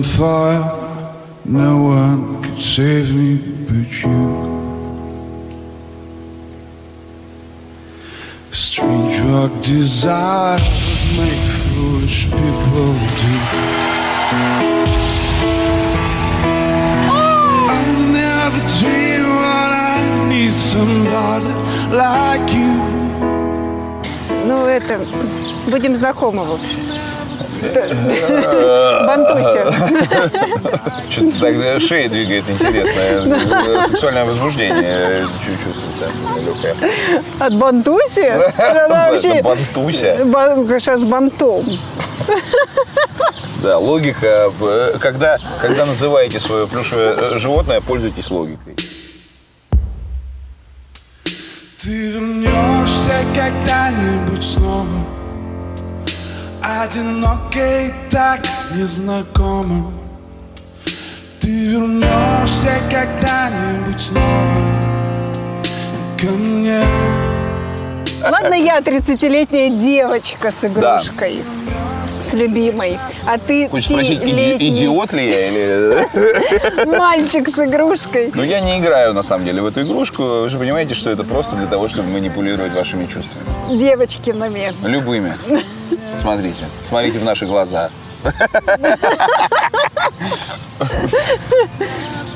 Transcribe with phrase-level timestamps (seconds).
[0.00, 0.62] on fire.
[1.44, 3.36] No one can save me
[3.66, 4.22] but you.
[8.52, 10.58] Strange drug desire
[11.18, 13.32] make foolish people do.
[17.76, 17.80] I
[18.20, 21.52] never dream what I need somebody
[22.02, 22.72] like you.
[24.46, 24.98] Ну, это...
[25.66, 26.89] Будем знакомы, в общем.
[29.06, 29.72] Бантуся.
[31.10, 33.38] Что-то так шея двигает интересно.
[33.88, 36.08] Сексуальное возбуждение чуть чувствуется
[36.44, 36.74] легкое.
[37.38, 38.32] От Бантуси?
[38.88, 39.42] Вообще...
[39.42, 40.16] Бантуся.
[40.26, 41.64] Бан- Сейчас бантом.
[43.62, 44.50] Да, логика.
[44.60, 48.74] э, Когда, когда называете свое плюшевое э, животное, пользуйтесь логикой.
[51.82, 54.86] Ты вернешься когда-нибудь снова
[56.80, 58.40] Одинокой так
[58.74, 59.92] незнакомым
[61.38, 64.64] Ты вернешься когда-нибудь снова
[66.18, 66.82] Ко мне
[68.22, 71.42] Ладно, я 30-летняя девочка с игрушкой.
[72.26, 72.98] С любимой.
[73.26, 76.86] А ты Хочешь спросить, иди- пятилетний идиот ли я или...
[76.98, 78.30] мальчик с игрушкой.
[78.34, 80.22] Ну, я не играю, на самом деле, в эту игрушку.
[80.22, 83.78] Вы же понимаете, что это просто для того, чтобы манипулировать вашими чувствами.
[83.78, 84.74] Девочкиными.
[84.82, 85.36] Любыми.
[86.20, 86.64] Смотрите.
[86.88, 87.90] Смотрите в наши глаза.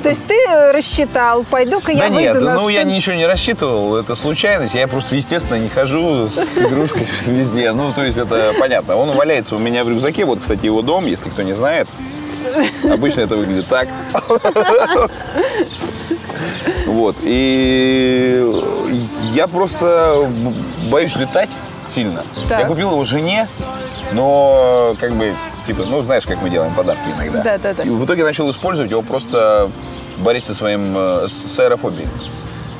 [0.03, 3.25] То есть ты э, рассчитал, пойду-ка я да выйду нет, на ну я ничего не
[3.25, 4.75] рассчитывал, это случайность.
[4.75, 7.73] Я просто, естественно, не хожу с игрушкой везде.
[7.73, 8.97] Ну, то есть это понятно.
[8.97, 10.27] Он валяется у меня в рюкзаке.
[10.27, 11.89] Вот, кстати, его дом, если кто не знает.
[12.85, 13.89] Обычно это выглядит так.
[16.87, 17.17] Вот.
[17.23, 18.47] И
[19.33, 20.31] я просто
[20.91, 21.49] боюсь летать
[21.89, 22.25] сильно.
[22.49, 22.61] Так.
[22.61, 23.49] Я купил его жене,
[24.13, 25.35] но как бы,
[25.67, 27.43] типа, ну, знаешь, как мы делаем подарки иногда.
[27.43, 27.83] Да-да-да.
[27.83, 29.71] И в итоге начал использовать его просто
[30.19, 32.09] борясь со своим, э, с аэрофобией.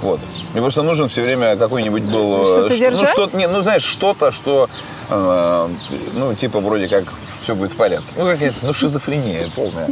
[0.03, 0.21] Вот.
[0.53, 2.43] Мне просто нужен все время какой-нибудь был...
[2.43, 3.15] э, Что-то держать?
[3.17, 4.69] Ну, что не, ну, знаешь, что-то, что,
[5.09, 5.69] э,
[6.15, 7.05] ну, типа, вроде как
[7.43, 8.07] все будет в порядке.
[8.17, 9.89] Ну, какая-то, ну, шизофрения полная.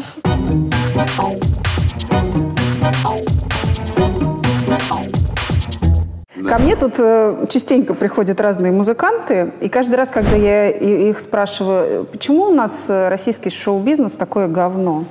[6.52, 12.04] Ко мне тут э, частенько приходят разные музыканты, и каждый раз, когда я их спрашиваю,
[12.04, 15.04] почему у нас э, российский шоу-бизнес такое говно,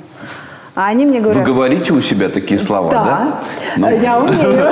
[0.75, 1.47] а они мне Вы говорят...
[1.47, 2.99] говорите у себя такие слова, да?
[3.01, 3.41] Да,
[3.75, 4.71] Ну, я умею.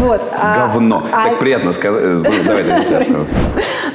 [0.00, 0.22] Вот.
[0.40, 1.02] а- Говно.
[1.12, 2.02] а- Так приятно сказать.
[2.04, 3.26] Э, Давай, давай.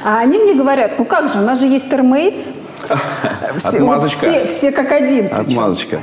[0.04, 2.50] А они мне говорят, ну как же, у нас же есть термейтс.
[3.56, 4.18] Все, вот Отмазочка.
[4.20, 5.30] все, все как один.
[5.30, 5.40] причем.
[5.40, 5.98] Отмазочка.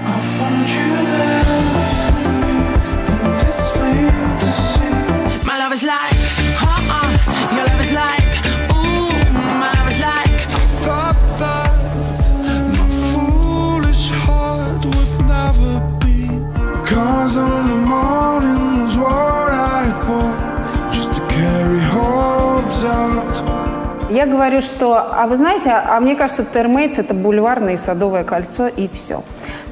[24.39, 28.89] Говорю, что, а вы знаете, а мне кажется, термейтс это бульварное и садовое кольцо, и
[28.91, 29.23] все.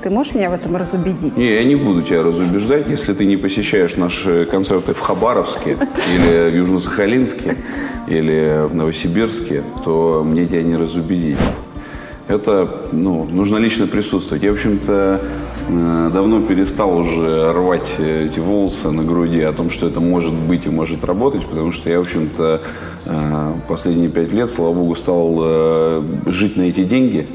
[0.04, 1.38] Ты можешь меня в этом разубедить?
[1.38, 5.78] Не, я не буду тебя разубеждать, если ты не посещаешь наши концерты в Хабаровске
[6.14, 7.56] или в Южно-Сахалинске
[8.08, 11.40] или в Новосибирске, то мне тебя не разубедить.
[12.28, 14.44] Это, ну, нужно лично присутствовать.
[14.44, 15.22] Я, в общем-то,
[15.70, 20.34] э, давно перестал уже рвать э, эти волосы на груди о том, что это может
[20.34, 22.62] быть и может работать, потому что я, в общем-то,
[23.68, 27.28] последние пять лет, слава богу, стал э, жить на эти деньги.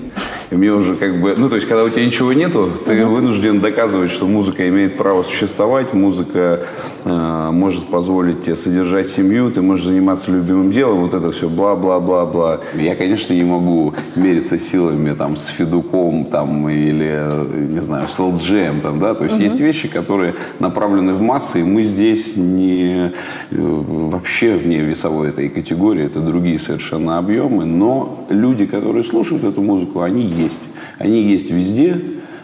[0.52, 3.60] И мне уже как бы, ну то есть, когда у тебя ничего нету, ты вынужден
[3.60, 6.60] доказывать, что музыка имеет право существовать, музыка
[7.06, 12.60] э, может позволить тебе содержать семью, ты можешь заниматься любимым делом, вот это все бла-бла-бла-бла.
[12.74, 18.20] Я, конечно, не могу мериться силами там с Федуком там или, э, не знаю, с
[18.20, 23.06] LGM там, да, то есть есть вещи, которые направлены в массы, и мы здесь не
[23.06, 23.10] э,
[23.50, 30.00] вообще вне весовой этой категории, это другие совершенно объемы, но люди, которые слушают эту музыку,
[30.02, 30.58] они есть.
[30.98, 32.00] Они есть везде,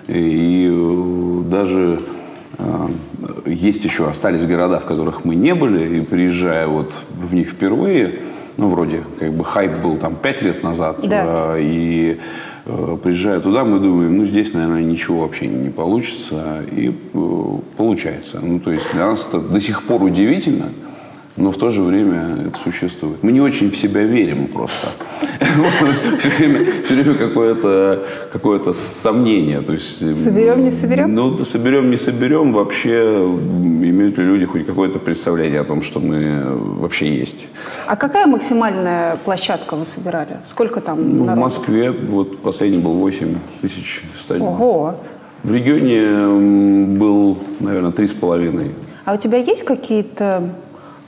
[0.06, 2.00] и э, даже
[2.58, 2.86] э,
[3.46, 8.20] есть еще, остались города, в которых мы не были, и приезжая вот в них впервые,
[8.56, 11.56] ну, вроде, как бы хайп был там пять лет назад, Да.
[11.56, 12.20] э, и
[13.02, 16.94] приезжая туда, мы думаем, ну, здесь, наверное, ничего вообще не получится, и
[17.76, 18.38] получается.
[18.42, 20.66] Ну, то есть для нас это до сих пор удивительно,
[21.38, 23.22] но в то же время это существует.
[23.22, 24.88] Мы не очень в себя верим просто.
[26.18, 28.02] Все время, какое-то
[28.32, 29.60] какое сомнение.
[29.60, 31.14] То есть, Соберем, не соберем?
[31.14, 32.52] Ну, соберем, не соберем.
[32.52, 36.44] Вообще, имеют ли люди хоть какое-то представление о том, что мы
[36.80, 37.46] вообще есть?
[37.86, 40.38] А какая максимальная площадка вы собирали?
[40.44, 41.36] Сколько там Ну, в?
[41.36, 44.60] Москве вот последний был 8 тысяч стадионов.
[44.60, 44.94] Ого!
[45.44, 48.72] В регионе был, наверное, три с половиной.
[49.04, 50.50] А у тебя есть какие-то,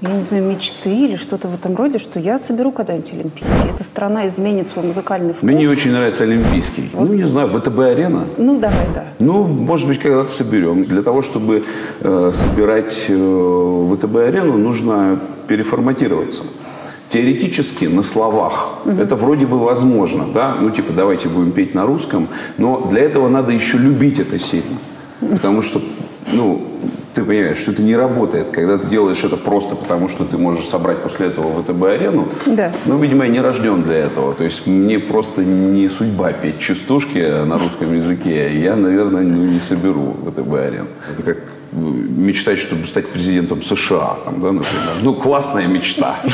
[0.02, 3.70] я не знаю, мечты или что-то в этом роде, что я соберу когда-нибудь Олимпийский?
[3.74, 5.42] Эта страна изменит свой музыкальный вкус?
[5.42, 6.90] Мне не очень нравится Олимпийский.
[6.94, 8.24] Ну, не знаю, ВТБ-арена.
[8.38, 9.04] Ну, давай, да.
[9.18, 10.84] Ну, может быть, когда-то соберем.
[10.84, 11.64] Для того, чтобы
[12.00, 16.44] э, собирать э, ВТБ-арену, нужно переформатироваться.
[17.10, 20.54] Теоретически, на словах, это вроде бы возможно, да?
[20.60, 24.78] Ну, типа, давайте будем петь на русском, но для этого надо еще любить это сильно.
[25.20, 25.82] Потому что,
[26.32, 26.66] ну,
[27.14, 30.64] ты понимаешь, что это не работает, когда ты делаешь это просто потому, что ты можешь
[30.64, 32.28] собрать после этого ВТБ-арену.
[32.46, 32.72] Да.
[32.86, 34.32] Ну, видимо, я не рожден для этого.
[34.34, 38.56] То есть мне просто не судьба петь частушки на русском языке.
[38.58, 40.88] Я, наверное, ну, не соберу ВТБ-арену.
[41.12, 41.38] Это как
[41.72, 44.94] мечтать, чтобы стать президентом США, там, да, например.
[45.02, 46.16] Ну, классная мечта.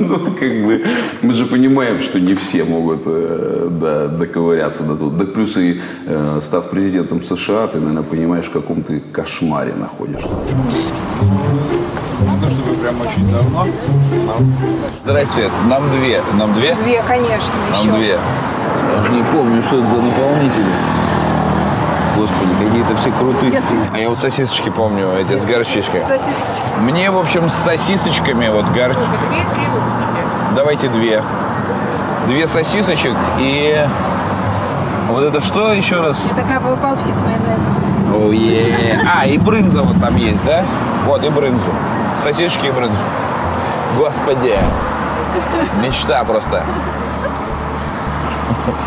[0.00, 0.84] Ну, как бы,
[1.22, 5.16] мы же понимаем, что не все могут э, да, доковыряться до тут.
[5.16, 10.28] Да плюс и э, став президентом США, ты, наверное, понимаешь, в каком ты кошмаре находишься.
[11.20, 13.66] Ну, чтобы прям очень давно.
[15.04, 16.22] Здрасте, нам две.
[16.34, 16.74] Нам две?
[16.74, 17.90] Две, конечно, Нам еще.
[17.92, 18.18] две.
[18.94, 20.64] Я уже не помню, что это за наполнители.
[22.16, 23.62] Господи, какие-то все крутые.
[23.92, 26.02] А я вот сосисочки помню, эти с горчичкой.
[26.80, 28.94] Мне, в общем, с сосисочками вот гор...
[30.54, 31.22] Давайте две.
[32.28, 33.86] Две сосисочек и...
[35.08, 36.24] Вот это что еще раз?
[36.30, 37.74] Это крабовые палочки с майонезом.
[38.14, 39.00] Оу, е.
[39.06, 40.64] А, и брынза вот там есть, да?
[41.06, 41.68] Вот, и брынзу.
[42.22, 42.96] Сосисочки и брынзу.
[43.98, 44.56] Господи.
[45.82, 46.62] Мечта просто.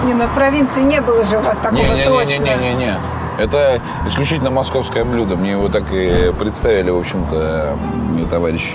[0.05, 2.43] Не, на провинции не было же у вас такого точно.
[2.43, 2.97] Не-не-не-не-не-не.
[3.37, 5.35] Это исключительно московское блюдо.
[5.35, 7.77] Мне его так и представили, в общем-то,
[8.13, 8.71] мне товарищи.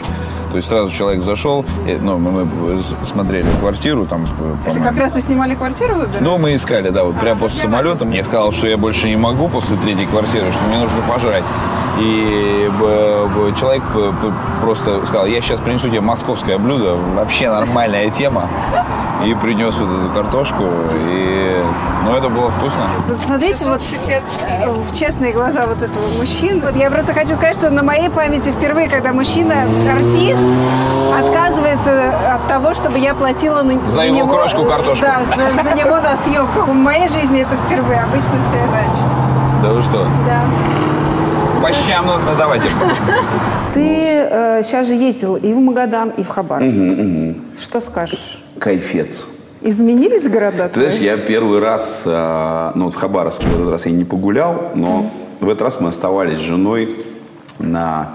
[0.51, 4.27] То есть сразу человек зашел, и, ну, мы, смотрели квартиру, там,
[4.67, 6.23] Это как раз вы снимали квартиру выбирали?
[6.23, 8.05] ну, мы искали, да, вот прямо после самолета.
[8.05, 11.43] Мне сказал, что я больше не могу после третьей квартиры, что мне нужно пожрать.
[12.03, 14.13] И б- человек п-
[14.61, 18.49] просто сказал, я сейчас принесу тебе московское блюдо, вообще нормальная тема.
[19.25, 20.65] И принес вот эту картошку,
[20.95, 21.63] и...
[22.05, 22.81] Ну, это было вкусно.
[23.07, 24.21] Вот Посмотрите вот э,
[24.69, 26.61] в честные глаза вот этого мужчин.
[26.61, 29.55] Вот я просто хочу сказать, что на моей памяти впервые, когда мужчина,
[29.89, 30.41] артист,
[31.17, 35.07] отказывается от того, чтобы я платила на, За его него, крошку картошку.
[35.07, 36.67] Да, за, за него на съемках.
[36.67, 38.01] В моей жизни это впервые.
[38.01, 39.01] Обычно все иначе.
[39.63, 40.05] Да вы что?
[40.27, 40.41] Да.
[41.63, 42.67] По щам ну, ну, давайте.
[43.75, 44.27] Ты
[44.65, 46.83] сейчас же ездил и в Магадан, и в Хабаровск.
[47.57, 48.43] Что скажешь?
[48.59, 49.29] Кайфец.
[49.61, 50.69] Изменились города?
[50.69, 54.05] Ты знаешь, я первый раз, а, ну вот в Хабаровске в этот раз я не
[54.05, 56.97] погулял, но в этот раз мы оставались с женой
[57.61, 58.15] на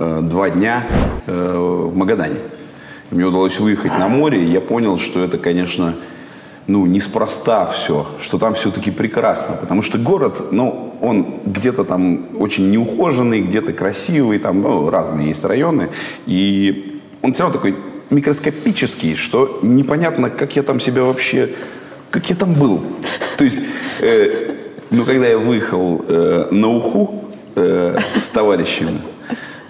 [0.00, 0.84] э, два дня
[1.28, 2.38] э, в Магадане.
[3.12, 5.94] Мне удалось выехать на море, и я понял, что это, конечно,
[6.70, 9.56] ну, неспроста все, что там все-таки прекрасно.
[9.56, 15.44] Потому что город, ну, он где-то там очень неухоженный, где-то красивый, там, ну, разные есть
[15.44, 15.88] районы.
[16.26, 17.76] И он все равно такой
[18.10, 21.50] микроскопический, что непонятно, как я там себя вообще,
[22.10, 22.80] как я там был.
[23.36, 23.58] То есть,
[24.00, 24.54] э,
[24.90, 27.24] ну, когда я выехал э, на Уху
[27.56, 29.00] э, с товарищами,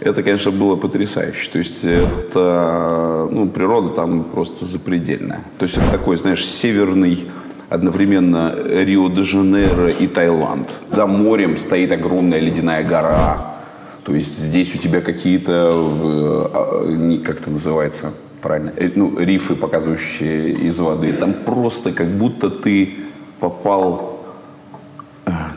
[0.00, 1.50] это, конечно, было потрясающе.
[1.50, 5.44] То есть это, ну, природа там просто запредельная.
[5.58, 7.26] То есть это такой, знаешь, северный
[7.68, 10.68] одновременно Рио-де-Жанейро и Таиланд.
[10.88, 13.56] За морем стоит огромная ледяная гора.
[14.04, 19.54] То есть здесь у тебя какие-то, э, а, как это называется правильно, Э, ну, рифы,
[19.54, 21.12] показывающие из воды.
[21.12, 22.94] Там просто как будто ты
[23.38, 24.19] попал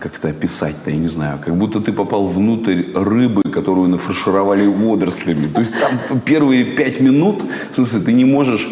[0.03, 5.47] как это описать-то, я не знаю, как будто ты попал внутрь рыбы, которую нафаршировали водорослями.
[5.47, 7.41] То есть там первые пять минут,
[7.71, 8.67] в смысле, ты не можешь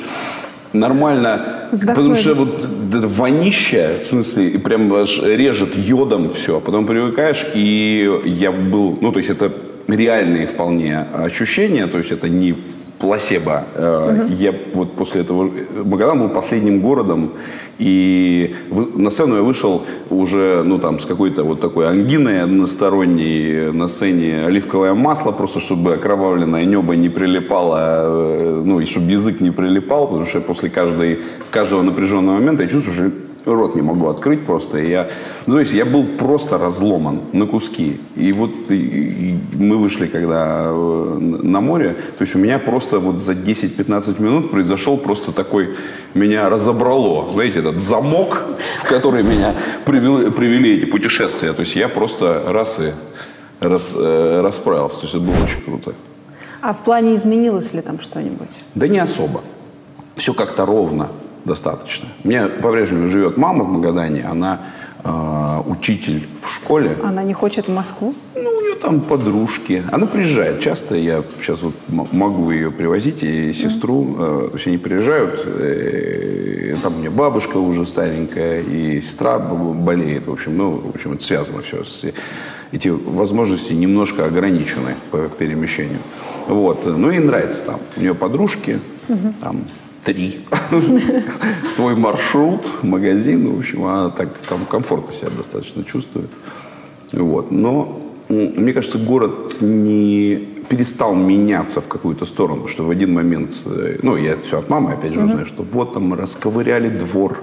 [0.74, 6.60] нормально, потому что вот это вонище, в смысле, и прям аж режет йодом все, а
[6.60, 9.54] потом привыкаешь, и я был, ну, то есть это
[9.88, 12.56] реальные вполне ощущения, то есть это не
[13.02, 13.64] плацебо.
[13.76, 15.50] Э, Я вот после этого...
[15.84, 17.32] Магадан был последним городом,
[17.80, 18.56] и
[18.96, 24.46] на сцену я вышел уже, ну, там, с какой-то вот такой ангиной односторонней, на сцене
[24.46, 30.08] оливковое масло, просто чтобы окровавленное небо не прилипало, э, ну, и чтобы язык не прилипал,
[30.08, 34.78] потому что после каждой, каждого напряженного момента я чувствую, что рот не могу открыть просто.
[34.80, 35.10] И я,
[35.48, 38.00] ну, то есть я был просто разломан на куски.
[38.16, 43.00] И вот и- и мы вышли, когда э, на море, то есть у меня просто
[43.00, 45.70] вот за 10-15 минут произошел просто такой,
[46.14, 48.44] меня разобрало, знаете, этот замок,
[48.84, 49.54] в который меня
[49.86, 51.54] привели, привели эти путешествия.
[51.54, 52.92] То есть я просто раз и
[53.60, 54.98] рас- э, расправился.
[55.02, 55.94] То есть это было очень круто.
[56.62, 58.50] А в плане изменилось ли там что-нибудь?
[58.76, 59.42] Да не особо.
[60.16, 61.08] Все как-то ровно
[61.46, 62.08] достаточно.
[62.24, 64.62] У меня по-прежнему живет мама в Магадане, она
[65.04, 66.96] э, учитель в школе.
[67.04, 68.14] Она не хочет в Москву?
[68.36, 69.84] Ну, у нее там подружки.
[69.92, 70.96] Она приезжает часто.
[70.96, 74.16] Я сейчас вот могу ее привозить и сестру.
[74.18, 75.42] Э, то есть они приезжают.
[75.46, 80.28] э, там у меня бабушка уже старенькая и сестра болеет.
[80.28, 81.84] В общем, ну, в общем, это связано все.
[81.86, 82.06] С,
[82.72, 86.00] эти возможности немножко ограничены по перемещению.
[86.48, 86.86] Вот.
[86.86, 87.80] Ну, ей нравится там.
[87.98, 88.80] У нее подружки.
[89.42, 89.66] Там
[90.04, 90.40] три.
[91.68, 93.56] Свой маршрут, магазин.
[93.56, 96.30] В общем, она так там комфортно себя достаточно чувствует.
[97.12, 97.52] Вот.
[97.52, 104.00] Но мне кажется, город не перестал меняться в какую-то сторону, что в один момент, э,
[104.04, 107.40] ну, я все от мамы опять же узнаю, что вот там расковыряли двор,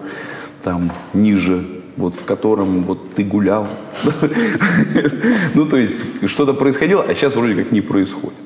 [0.63, 1.63] там ниже,
[1.99, 3.67] вот в котором вот ты гулял.
[5.55, 8.39] Ну, то есть что-то происходило, а сейчас вроде как не происходит.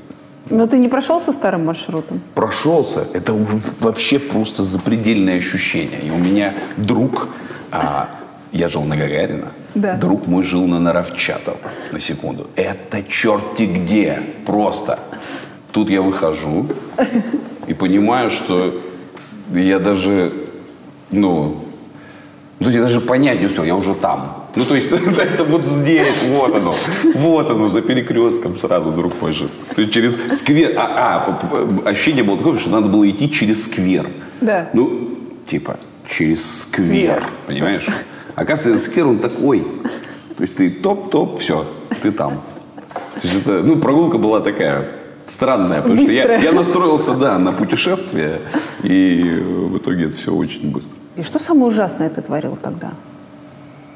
[0.53, 2.21] Но ты не прошел со старым маршрутом?
[2.35, 3.33] прошелся, это
[3.81, 6.01] вообще просто запредельное ощущение.
[6.07, 7.29] И у меня друг,
[7.71, 8.09] а,
[8.53, 9.95] я жил на Гагарина, Да.
[9.97, 11.57] друг мой жил на Наровчатов,
[11.93, 12.49] на секунду.
[12.55, 14.99] Это черти где, просто.
[15.73, 16.67] Тут я выхожу
[17.67, 18.75] и понимаю, что
[19.55, 20.33] я даже,
[21.11, 21.62] ну,
[22.63, 24.47] ну, то есть я даже понять не успел, я уже там.
[24.55, 26.77] Ну, то есть это вот здесь, вот оно,
[27.15, 29.49] вот оно, за перекрестком сразу, друг мой же.
[29.75, 31.27] То есть через сквер, а,
[31.85, 34.07] а, ощущение было такое, что надо было идти через сквер.
[34.41, 34.71] Да.
[34.75, 35.09] Ну,
[35.45, 37.89] типа, через сквер, понимаешь?
[38.37, 39.63] Оказывается, сквер, он такой.
[40.37, 41.67] То есть ты топ-топ, все,
[42.01, 42.43] ты там.
[42.95, 44.89] То есть это, ну, прогулка была такая
[45.33, 46.43] странная, потому что я, Быстрая.
[46.43, 48.41] я настроился, да, на путешествие,
[48.83, 50.95] и э, в итоге это все очень быстро.
[51.17, 52.91] И что самое ужасное ты творил тогда?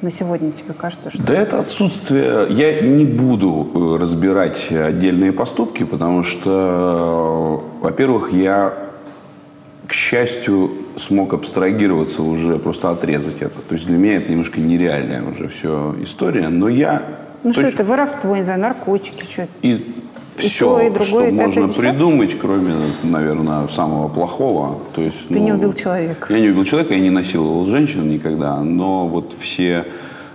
[0.02, 1.22] На сегодня тебе кажется, что...
[1.22, 2.46] Да это отсутствие.
[2.50, 8.74] Я не буду э, разбирать отдельные поступки, потому что, э, во-первых, я,
[9.86, 13.60] к счастью, смог абстрагироваться уже, просто отрезать это.
[13.68, 17.02] То есть для меня это немножко нереальная уже все история, но я...
[17.42, 19.94] Ну что точно- это, воровство, не знаю, наркотики, что И,
[20.38, 21.92] И все, то, и другое, что и можно десятое?
[21.92, 24.78] придумать, кроме, наверное, самого плохого.
[24.94, 26.32] То есть, Ты не убил человека.
[26.32, 29.86] Я не убил человека, я не насиловал женщин никогда, но вот все,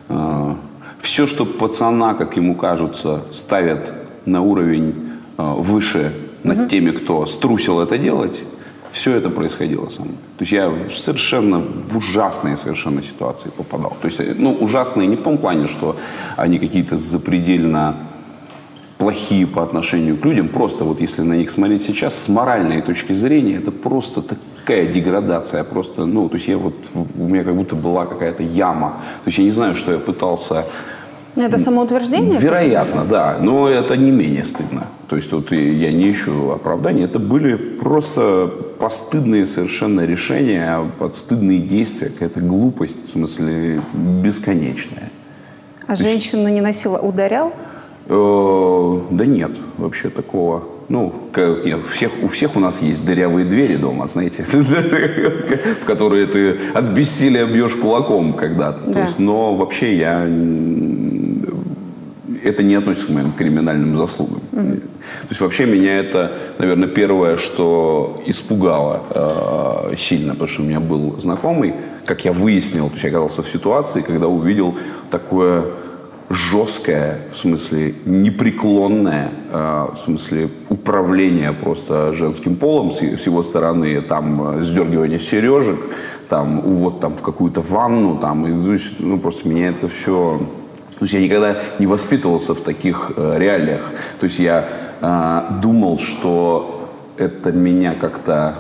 [0.10, 0.54] э,
[1.02, 3.94] все, что пацана, как ему кажется, ставят
[4.26, 4.96] на уровень
[5.38, 8.42] э, выше над теми, кто струсил это делать,
[8.92, 10.16] все это происходило со мной.
[10.38, 13.96] То есть я совершенно в ужасные совершенно ситуации попадал.
[14.02, 15.96] То есть, э, ну, ужасные не в том плане, что
[16.36, 17.96] они какие-то запредельно
[19.02, 20.48] плохие по отношению к людям.
[20.48, 25.64] Просто вот если на них смотреть сейчас, с моральной точки зрения, это просто такая деградация.
[25.64, 28.90] Просто, ну, то есть я вот, у меня как будто была какая-то яма.
[29.24, 30.66] То есть я не знаю, что я пытался...
[31.36, 32.38] Ну, это самоутверждение?
[32.38, 34.86] Вероятно, да, но это не менее стыдно.
[35.10, 37.04] То есть и я не ищу оправданий.
[37.04, 45.10] Это были просто постыдные совершенно решения, подстыдные действия, какая-то глупость, в смысле, бесконечная.
[45.88, 47.52] А женщину не носила, ударял?
[48.12, 50.64] Э, Да нет, вообще такого.
[50.90, 51.14] Ну,
[51.64, 54.44] нет, у всех, у всех у нас есть дырявые двери дома, знаете,
[55.82, 58.84] в которые ты от бессилия бьешь кулаком когда-то.
[58.84, 59.08] То Да.
[59.18, 60.28] но вообще я
[62.44, 64.42] это не относится к моим криминальным заслугам.
[64.52, 69.04] То есть вообще меня это, наверное, первое, что испугало
[69.92, 71.74] э, сильно, потому что у меня был знакомый,
[72.06, 74.76] как я выяснил, то есть я оказался в ситуации, когда увидел
[75.12, 75.64] такое
[76.34, 84.60] жесткое, в смысле непреклонное, э, в смысле управление просто женским полом с, его стороны, там
[84.60, 85.80] э, сдергивание сережек,
[86.30, 90.40] там увод там в какую-то ванну, там, и, ну просто меня это все
[90.98, 93.92] то есть я никогда не воспитывался в таких э, реалиях.
[94.20, 94.68] То есть я
[95.64, 98.56] думал, что это меня как-то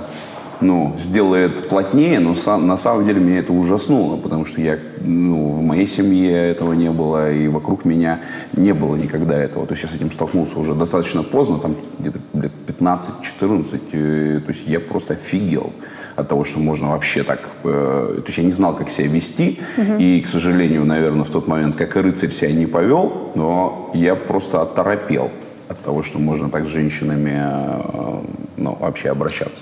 [0.61, 5.61] ну, сделает плотнее, но на самом деле меня это ужаснуло, потому что я, ну, в
[5.61, 8.21] моей семье этого не было, и вокруг меня
[8.53, 9.65] не было никогда этого.
[9.65, 14.49] То есть я с этим столкнулся уже достаточно поздно, там где-то лет 15-14, и, то
[14.49, 15.73] есть я просто офигел
[16.15, 17.39] от того, что можно вообще так...
[17.63, 19.59] э, то есть я не знал, как себя вести,
[19.99, 24.15] и, к сожалению, наверное, в тот момент, как и рыцарь себя не повел, но я
[24.15, 25.31] просто оторопел
[25.69, 28.21] от того, что можно так с женщинами э,
[28.57, 29.61] ну, вообще обращаться.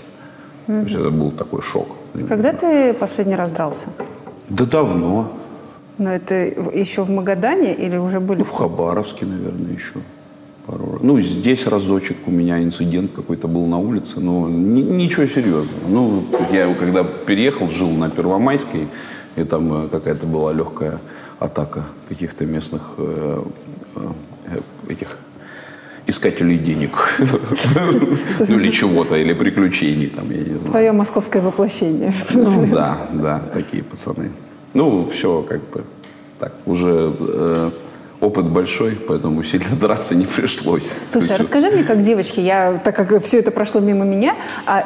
[0.69, 1.88] То есть это был такой шок.
[2.27, 3.88] Когда ты последний раз дрался?
[4.49, 5.31] Да давно.
[5.97, 8.39] Но это еще в Магадане или уже были?
[8.39, 9.95] Ну, в Хабаровске, наверное, еще
[10.67, 11.01] пару раз.
[11.01, 15.88] Ну, здесь разочек у меня инцидент какой-то был на улице, но ни- ничего серьезного.
[15.88, 18.88] Ну, я когда переехал, жил на Первомайской,
[19.38, 20.99] и там э, какая-то была легкая
[21.39, 23.43] атака каких-то местных э,
[23.95, 25.17] э, этих
[26.09, 27.19] искателей денег.
[28.39, 30.71] Ну, или чего-то, или приключений там, я не знаю.
[30.71, 32.11] Твое московское воплощение.
[32.33, 34.31] Ну, да, да, такие пацаны.
[34.73, 35.83] Ну, все как бы
[36.39, 36.53] так.
[36.65, 37.71] Уже э,
[38.21, 40.97] опыт большой, поэтому сильно драться не пришлось.
[41.11, 44.35] Слушай, а расскажи мне, как девочки, я, так как все это прошло мимо меня,
[44.65, 44.85] а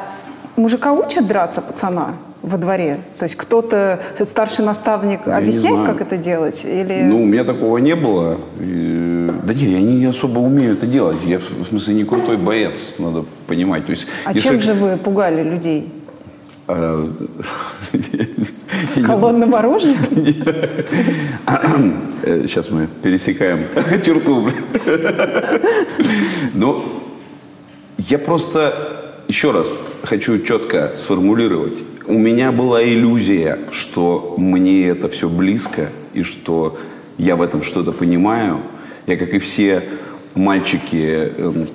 [0.56, 3.00] мужика учат драться пацана во дворе?
[3.18, 6.64] То есть кто-то, старший наставник, не объясняет, как это делать?
[6.66, 7.02] Или...
[7.04, 8.38] Ну, у меня такого не было.
[8.60, 11.18] И, да не, я не особо умею это делать.
[11.26, 13.86] Я, в смысле, не крутой боец, надо понимать.
[13.86, 15.92] То есть, а если- чем же вы пугали людей?
[18.96, 19.06] Я.
[19.06, 19.98] Колонным оружием?
[22.24, 23.66] Сейчас мы пересекаем
[24.06, 24.50] черту.
[26.54, 26.82] Ну,
[27.98, 28.74] я просто
[29.28, 31.74] еще раз хочу четко сформулировать.
[32.06, 36.78] У меня была иллюзия, что мне это все близко и что
[37.18, 38.60] я в этом что-то понимаю.
[39.08, 39.84] Я, как и все
[40.36, 41.68] мальчики эм,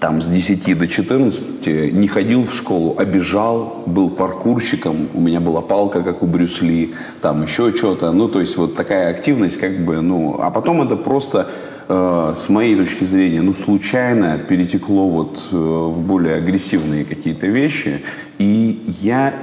[0.00, 5.40] там с 10 до 14 не ходил в школу, а бежал, был паркурщиком, у меня
[5.40, 8.12] была палка, как у Брюсли, там еще что-то.
[8.12, 11.48] Ну, то есть вот такая активность, как бы, ну, а потом это просто,
[11.88, 18.02] э, с моей точки зрения, ну, случайно перетекло вот э, в более агрессивные какие-то вещи.
[18.38, 19.34] И я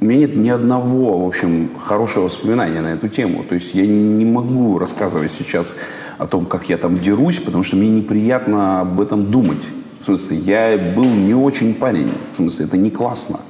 [0.00, 3.44] у меня нет ни одного, в общем, хорошего воспоминания на эту тему.
[3.48, 5.74] То есть я не могу рассказывать сейчас
[6.18, 9.68] о том, как я там дерусь, потому что мне неприятно об этом думать.
[10.00, 12.10] В смысле, я был не очень парень.
[12.32, 13.40] В смысле, это не классно.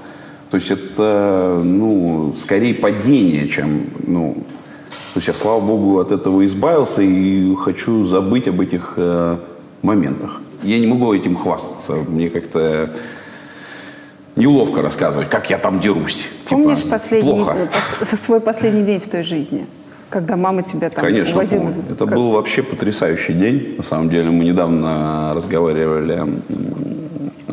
[0.50, 4.36] То есть это, ну, скорее падение, чем, ну...
[5.14, 9.38] То есть я, слава богу, от этого избавился и хочу забыть об этих э,
[9.82, 10.42] моментах.
[10.62, 11.94] Я не могу этим хвастаться.
[12.08, 12.90] Мне как-то
[14.36, 16.28] неловко рассказывать, как я там дерусь.
[16.44, 17.68] Типа, Помнишь последний, Плохо.
[18.02, 19.66] свой последний день в той жизни?
[20.08, 21.60] Когда мама тебя там Конечно, увозила?
[21.62, 21.82] помню.
[21.90, 23.74] Это Как- был вообще потрясающий день.
[23.76, 26.40] На самом деле, мы недавно разговаривали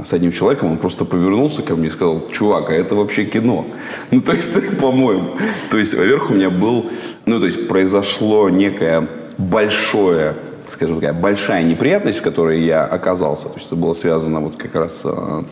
[0.03, 3.65] с одним человеком, он просто повернулся ко мне и сказал, чувак, а это вообще кино.
[4.12, 5.29] Ну, то есть, по-моему.
[5.71, 6.86] То есть, во-первых, у меня был,
[7.25, 10.34] ну, то есть, произошло некое большое,
[10.67, 13.47] скажем такая, большая неприятность, в которой я оказался.
[13.47, 15.43] То есть, это было связано вот как раз э,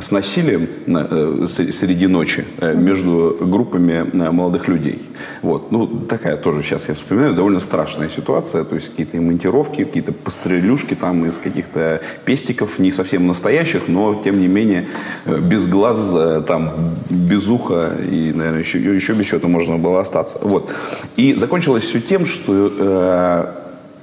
[0.00, 5.02] с насилием на- э, среди ночи э, между группами э, молодых людей.
[5.42, 5.70] Вот.
[5.72, 8.64] Ну, такая тоже сейчас я вспоминаю, довольно страшная ситуация.
[8.64, 14.40] То есть какие-то монтировки, какие-то пострелюшки там из каких-то пестиков, не совсем настоящих, но тем
[14.40, 14.86] не менее
[15.24, 20.00] э, без глаз, э, там, без уха и, наверное, еще, еще без чего-то можно было
[20.00, 20.38] остаться.
[20.42, 20.70] Вот.
[21.16, 23.52] И закончилось все тем, что э,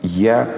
[0.03, 0.49] я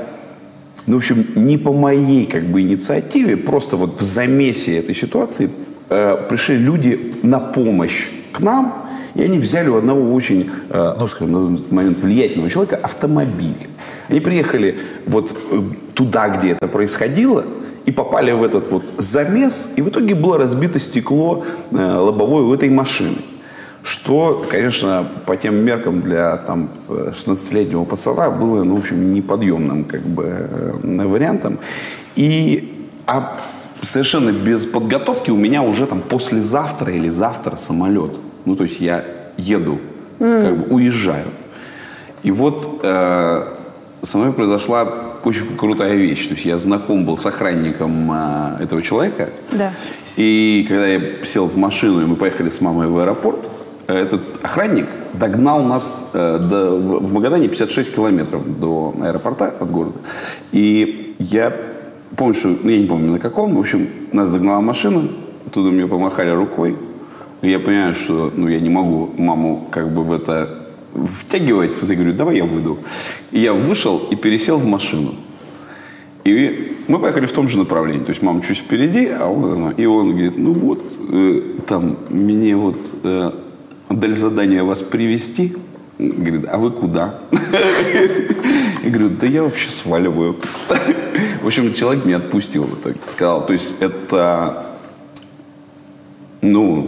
[0.88, 5.50] ну, в общем, не по моей как бы инициативе, просто вот в замесе этой ситуации
[5.89, 11.08] э, пришли люди на помощь к нам, и они взяли у одного очень, э, ну,
[11.08, 13.67] скажем, на тот момент влиятельного человека автомобиль.
[14.08, 15.62] Они приехали вот э,
[15.93, 17.43] туда, где это происходило,
[17.86, 22.54] и попали в этот вот замес, и в итоге было разбито стекло э, лобовое у
[22.54, 23.17] этой машины.
[23.88, 29.86] Что, конечно, по тем меркам для там, э, 16-летнего пацана было, ну, в общем, неподъемным
[29.86, 30.23] как бы,
[30.84, 31.60] э, вариантом.
[32.17, 33.38] И а
[33.82, 38.19] совершенно без подготовки у меня уже там послезавтра или завтра самолет.
[38.43, 39.06] Ну, то есть я
[39.38, 39.80] еду,
[40.19, 41.28] как бы уезжаю.
[42.23, 43.43] И вот э,
[44.02, 44.86] со мной произошла
[45.23, 46.28] очень крутая вещь.
[46.28, 49.30] То есть я знаком был с охранником э, этого человека.
[49.54, 49.71] Да.
[50.17, 53.50] И когда я сел в машину, и мы поехали с мамой в аэропорт,
[53.88, 59.97] этот охранник догнал нас э, до, в, Магадане 56 километров до аэропорта от города.
[60.52, 61.56] И я
[62.15, 65.04] помню, что, ну, я не помню на каком, в общем, нас догнала машина,
[65.45, 66.76] оттуда мне помахали рукой.
[67.41, 70.50] И я понимаю, что ну, я не могу маму как бы в это
[70.93, 71.76] втягивать.
[71.82, 72.80] Я говорю, давай я выйду.
[73.32, 75.15] И я вышел и пересел в машину.
[76.23, 78.04] И мы поехали в том же направлении.
[78.04, 82.56] То есть мама чуть впереди, а он, и он говорит, ну вот, э, там, мне
[82.56, 83.32] вот э,
[83.89, 85.56] дали задание вас привести.
[85.97, 87.19] Говорит, а вы куда?
[88.84, 90.38] Я говорю, да я вообще сваливаю.
[91.41, 92.97] В общем, человек меня отпустил в итоге.
[93.12, 94.65] Сказал, то есть это,
[96.41, 96.88] ну,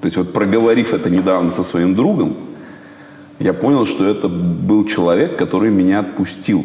[0.00, 2.36] то есть вот проговорив это недавно со своим другом,
[3.38, 6.64] я понял, что это был человек, который меня отпустил.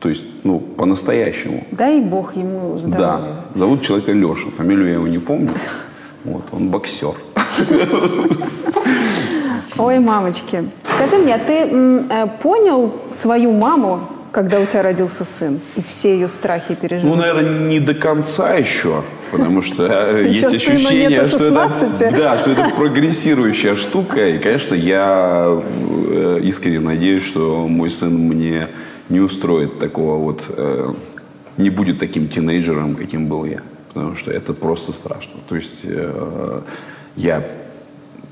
[0.00, 1.64] То есть, ну, по-настоящему.
[1.70, 2.98] Дай бог ему здоровья.
[2.98, 3.44] Да.
[3.54, 4.50] Зовут человека Леша.
[4.56, 5.50] Фамилию я его не помню.
[6.24, 7.14] Вот, он боксер.
[9.80, 10.64] Ой, мамочки.
[10.94, 15.58] Скажи мне, а ты э, понял свою маму, когда у тебя родился сын?
[15.76, 20.44] И все ее страхи и Ну, наверное, не до конца еще, потому что э, есть
[20.44, 22.16] ощущение, что это, 16.
[22.16, 24.28] да, что это прогрессирующая штука.
[24.28, 25.62] И, конечно, я
[26.10, 28.68] э, искренне надеюсь, что мой сын мне
[29.08, 30.92] не устроит такого вот, э,
[31.56, 33.62] не будет таким тинейджером, каким был я.
[33.94, 35.40] Потому что это просто страшно.
[35.48, 35.84] То есть
[37.16, 37.42] я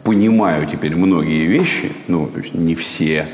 [0.08, 3.26] понимаю теперь многие вещи, ну, то есть не все,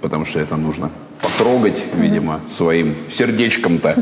[0.00, 0.90] потому что это нужно
[1.20, 3.96] потрогать, видимо, своим сердечком-то,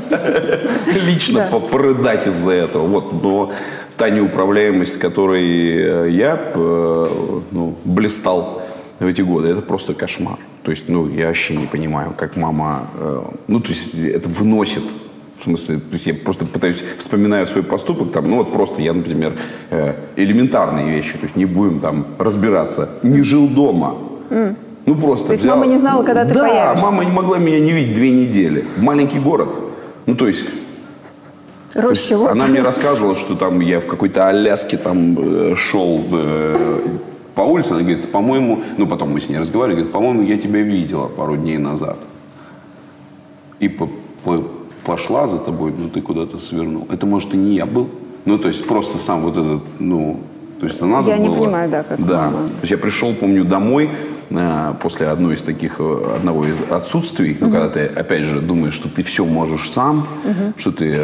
[1.07, 2.87] лично попрыдать из-за этого.
[2.87, 3.53] Вот, но
[3.97, 7.07] та неуправляемость, которой э, я э,
[7.51, 8.63] ну, блистал
[8.99, 10.39] в эти годы, это просто кошмар.
[10.65, 14.85] То есть, ну, я вообще не понимаю, как мама, э, ну, то есть это выносит
[15.39, 19.35] в смысле, я просто пытаюсь, вспоминаю свой поступок, там, ну вот просто я, например,
[19.71, 23.95] э, элементарные вещи, то есть не будем там разбираться, не жил дома.
[24.31, 26.85] Ну просто То есть взял- мама не знала, когда ты да, появишься?
[26.85, 28.65] мама не могла меня не видеть две недели.
[28.83, 29.61] Маленький город.
[30.07, 30.49] Ну то есть
[31.75, 32.31] Роща, вот.
[32.31, 36.81] она мне рассказывала, что там я в какой-то Аляске там э, шел э,
[37.35, 40.63] по улице, она говорит, по-моему, ну потом мы с ней разговаривали, говорит, по-моему, я тебя
[40.63, 41.99] видела пару дней назад.
[43.61, 43.91] И по-
[44.25, 44.45] по-
[44.89, 46.87] пошла за тобой, но ты куда-то свернул.
[46.91, 47.89] Это, может, и не я был.
[48.25, 50.21] Ну, то есть просто сам вот этот, ну,
[50.61, 51.45] то есть это надо Я не было.
[51.45, 52.23] понимаю, да, как Да.
[52.31, 52.47] мама.
[52.47, 53.91] То есть я пришел, помню, домой
[54.31, 58.73] э, после одной из таких, э, одного из отсутствий, ну, когда ты, опять же, думаешь,
[58.75, 60.07] что ты все можешь сам,
[60.57, 60.99] что ты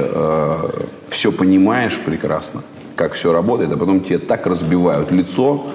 [1.08, 2.62] все понимаешь прекрасно,
[2.96, 5.66] как все работает, а потом тебе так разбивают лицо,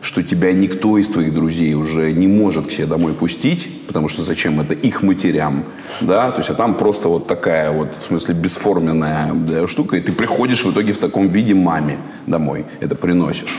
[0.00, 4.22] что тебя никто из твоих друзей уже не может к себе домой пустить, потому что
[4.22, 5.64] зачем это их матерям,
[6.00, 10.00] да, то есть, а там просто вот такая вот, в смысле, бесформенная да, штука, и
[10.00, 13.54] ты приходишь в итоге в таком виде маме домой, это приносишь.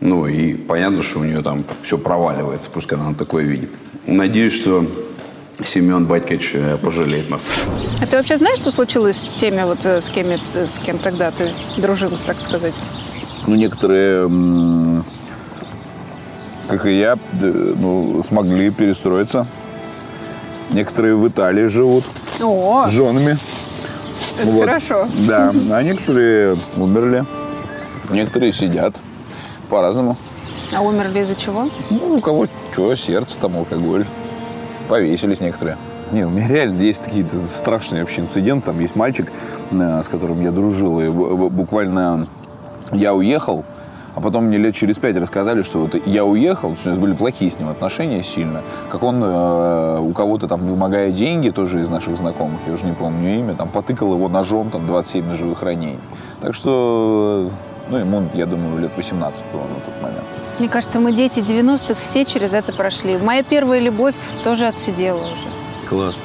[0.00, 3.70] Ну и понятно, что у нее там все проваливается, пускай она такое видит.
[4.06, 4.84] Надеюсь, что
[5.64, 7.62] Семен Батькович э, пожалеет нас.
[8.00, 10.98] А ты вообще знаешь, что случилось с теми, вот, э, с, кем, э, с кем
[10.98, 12.74] тогда ты дружил, так сказать?
[13.46, 14.28] Ну, некоторые,
[16.72, 19.46] как и я, ну, смогли перестроиться.
[20.70, 22.04] Некоторые в Италии живут
[22.40, 23.36] О, с женами.
[24.40, 24.64] это Вот.
[24.64, 25.06] хорошо.
[25.28, 27.26] Да, а некоторые умерли.
[28.10, 28.96] Некоторые сидят
[29.68, 30.16] по-разному.
[30.74, 31.68] А умерли из-за чего?
[31.90, 34.06] Ну, у кого что, сердце там, алкоголь.
[34.88, 35.76] Повесились некоторые.
[36.10, 38.66] Не, у меня реально есть такие страшные вообще инциденты.
[38.66, 39.30] Там есть мальчик,
[39.70, 42.28] э, с которым я дружил, и бу- бу- буквально
[42.92, 43.64] я уехал,
[44.14, 47.50] а потом мне лет через пять рассказали, что вот я уехал, у нас были плохие
[47.50, 52.16] с ним отношения сильно, как он э, у кого-то там, вымогая деньги, тоже из наших
[52.16, 55.98] знакомых, я уже не помню имя, там потыкал его ножом, там 27 ножевых ранений.
[56.40, 57.50] Так что,
[57.88, 60.24] ну, ему, я думаю, лет 18 было на тот момент.
[60.58, 63.16] Мне кажется, мы дети 90-х все через это прошли.
[63.16, 65.51] Моя первая любовь тоже отсидела уже.
[65.92, 66.22] Классно.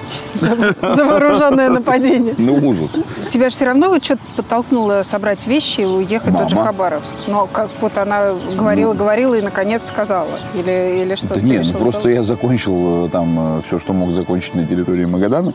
[0.95, 2.33] За вооруженное нападение.
[2.37, 2.91] Ну, ужас.
[3.29, 6.67] Тебя же все равно вот что-то подтолкнуло собрать вещи и уехать в тот же Мама.
[6.67, 7.13] Хабаровск.
[7.27, 10.39] Но как вот она говорила, говорила и наконец сказала.
[10.55, 14.11] Или, или что Да нет, ну решила просто я закончил э, там все, что мог
[14.11, 15.53] закончить на территории Магадана.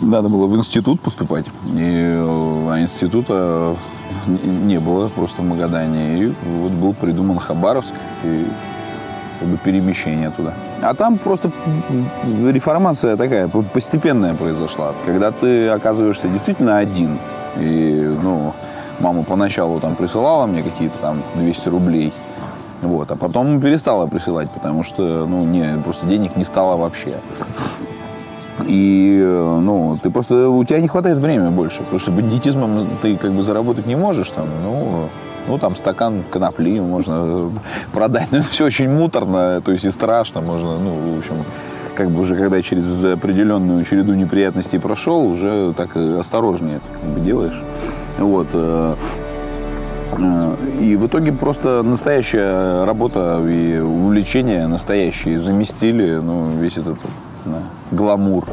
[0.00, 1.46] Надо было в институт поступать.
[1.64, 3.76] И э, а института
[4.28, 6.18] не было просто в Магадане.
[6.20, 8.46] И вот был придуман Хабаровск и
[9.40, 10.52] как бы перемещение туда.
[10.82, 11.50] А там просто
[12.50, 14.92] реформация такая по- постепенная произошла.
[15.04, 17.18] Когда ты оказываешься действительно один.
[17.58, 18.52] И, ну,
[19.00, 22.12] мама поначалу там присылала мне какие-то там 200 рублей.
[22.82, 27.16] Вот, а потом перестала присылать, потому что, ну, не, просто денег не стало вообще.
[28.66, 29.20] И,
[29.60, 33.42] ну, ты просто, у тебя не хватает времени больше, потому что бандитизмом ты как бы
[33.42, 35.08] заработать не можешь, там, ну,
[35.46, 37.50] ну, там стакан конопли можно э,
[37.92, 41.36] продать, но все очень муторно, то есть и страшно, можно, ну, в общем,
[41.94, 47.08] как бы уже когда через определенную череду неприятностей прошел, уже так э, осторожнее это как
[47.10, 47.62] бы делаешь.
[48.18, 48.48] Вот.
[48.52, 48.94] Э,
[50.80, 56.98] И в итоге просто настоящая работа и увлечение настоящие заместили ну, весь этот
[57.44, 58.44] да, гламур.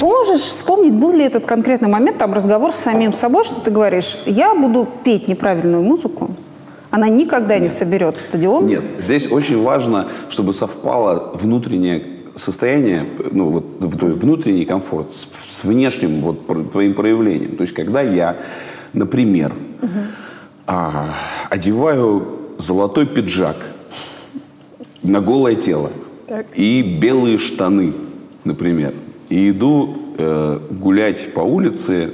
[0.00, 4.18] Можешь вспомнить, был ли этот конкретный момент, там разговор с самим собой, что ты говоришь,
[4.26, 6.30] я буду петь неправильную музыку,
[6.90, 8.66] она никогда не соберет стадион.
[8.66, 15.64] Нет, здесь очень важно, чтобы совпало внутреннее состояние, ну вот твой внутренний комфорт с, с
[15.64, 17.56] внешним вот твоим проявлением.
[17.56, 18.38] То есть, когда я,
[18.92, 19.52] например,
[20.66, 21.14] а,
[21.48, 22.26] одеваю
[22.58, 23.56] золотой пиджак
[25.02, 25.90] на голое тело
[26.54, 27.92] и белые штаны,
[28.44, 28.92] например,
[29.28, 32.10] и иду э, гулять по улице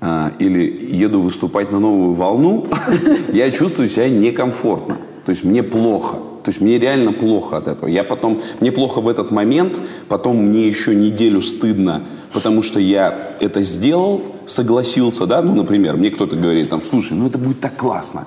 [0.00, 2.66] а, или еду выступать на новую волну,
[3.32, 4.98] я чувствую себя некомфортно.
[5.24, 6.16] То есть мне плохо.
[6.44, 7.88] То есть мне реально плохо от этого.
[7.88, 13.32] Я потом, мне плохо в этот момент, потом мне еще неделю стыдно, потому что я
[13.40, 17.76] это сделал, согласился, да, ну, например, мне кто-то говорит там, слушай, ну это будет так
[17.76, 18.26] классно,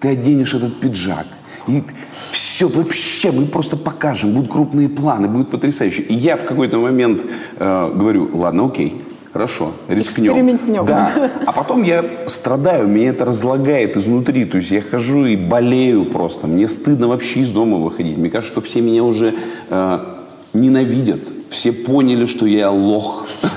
[0.00, 1.26] ты оденешь этот пиджак,
[1.66, 1.82] и
[2.32, 6.02] все, вообще, мы просто покажем, будут крупные планы, будет потрясающе.
[6.02, 7.24] И я в какой-то момент
[7.58, 10.32] э, говорю, ладно, окей, хорошо, рискнем.
[10.32, 10.84] Экспериментнем.
[10.84, 11.30] Да.
[11.46, 14.44] А потом я страдаю, меня это разлагает изнутри.
[14.44, 16.46] То есть я хожу и болею просто.
[16.46, 18.16] Мне стыдно вообще из дома выходить.
[18.16, 19.34] Мне кажется, что все меня уже
[19.68, 19.98] э,
[20.52, 21.20] ненавидят.
[21.50, 23.26] Все поняли, что я лох,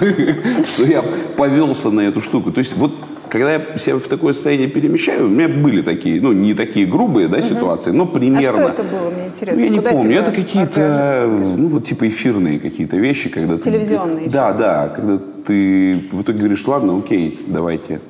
[0.73, 1.03] что я
[1.37, 2.51] повелся на эту штуку.
[2.51, 2.93] То есть вот
[3.33, 7.27] когда я себя в такое состояние перемещаю, у меня были такие, ну, не такие грубые,
[7.27, 8.67] да, ситуации, но примерно.
[8.67, 9.59] А что это было, мне интересно?
[9.59, 10.09] Ну, я не Куда помню.
[10.11, 15.19] тебя Это какие-то, ну, вот типа эфирные какие-то вещи, когда ты- Телевизионные Да, да, когда
[15.47, 18.01] ты в итоге говоришь, ладно, окей, давайте,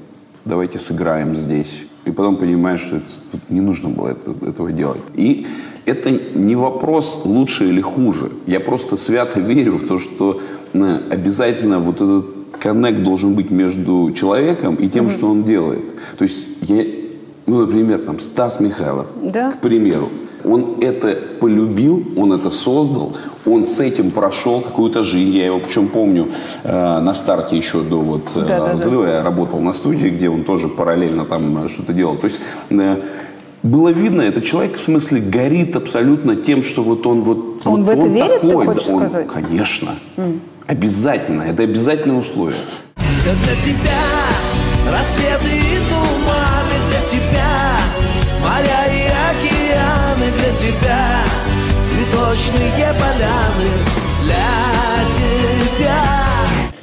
[0.43, 1.88] давайте сыграем здесь.
[2.03, 3.05] И потом понимаешь, что это,
[3.47, 4.99] не нужно было это- этого делать.
[5.13, 5.47] И
[5.86, 8.29] это не вопрос лучше или хуже.
[8.45, 10.41] Я просто свято верю в то, что
[10.73, 12.25] э, обязательно вот этот
[12.59, 15.93] коннект должен быть между человеком и тем, что он делает.
[16.17, 16.83] То есть я,
[17.45, 19.51] ну, например, там Стас Михайлов, Да.
[19.51, 20.09] к примеру,
[20.45, 23.13] он это полюбил, он это создал,
[23.45, 25.31] он с этим прошел какую-то жизнь.
[25.31, 26.27] Я его причем помню
[26.63, 30.67] э, на старте еще до вот э, взрыва я работал на студии, где он тоже
[30.67, 32.17] параллельно там э, что-то делал.
[32.17, 32.95] То есть э,
[33.63, 37.95] было видно, этот человек в смысле горит абсолютно тем, что вот он вот Он вот
[37.95, 39.27] в это верит, ты такой, хочешь да, он- сказать?
[39.29, 39.91] Конечно,
[40.67, 42.58] обязательно, это обязательное условие.
[42.97, 47.78] Все для тебя, рассветы и туманы для тебя,
[48.41, 51.08] моря и океаны для тебя,
[51.82, 53.69] цветочные поляны
[54.23, 56.04] для тебя.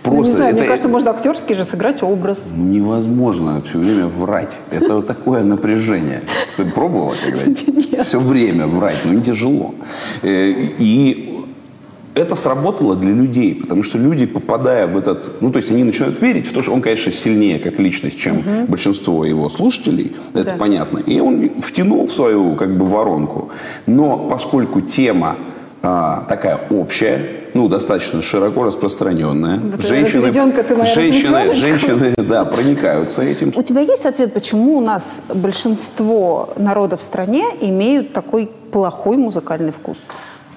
[0.05, 2.51] Ну, не Просто знаю, мне это- кажется, можно актерский же сыграть образ.
[2.57, 4.59] Невозможно все время врать.
[4.71, 6.23] Это вот такое напряжение.
[6.57, 8.01] Ты пробовала когда-нибудь?
[8.07, 9.75] Все время врать, ну не тяжело.
[10.23, 11.40] Э, И
[12.15, 15.41] это сработало для людей, потому что люди, попадая в этот...
[15.41, 18.43] Ну, то есть они начинают верить в то, что он, конечно, сильнее как личность, чем
[18.69, 20.57] большинство его слушателей, это Да.
[20.57, 20.99] понятно.
[20.99, 23.51] И он втянул в свою как бы воронку.
[23.87, 25.37] Но поскольку тема
[25.83, 27.23] а, такая общая,
[27.55, 29.59] ну, достаточно широко распространенная.
[29.59, 33.53] Вот разведенка ты моя, женщины, женщины, да, проникаются этим.
[33.57, 39.73] У тебя есть ответ, почему у нас большинство народов в стране имеют такой плохой музыкальный
[39.73, 39.97] вкус?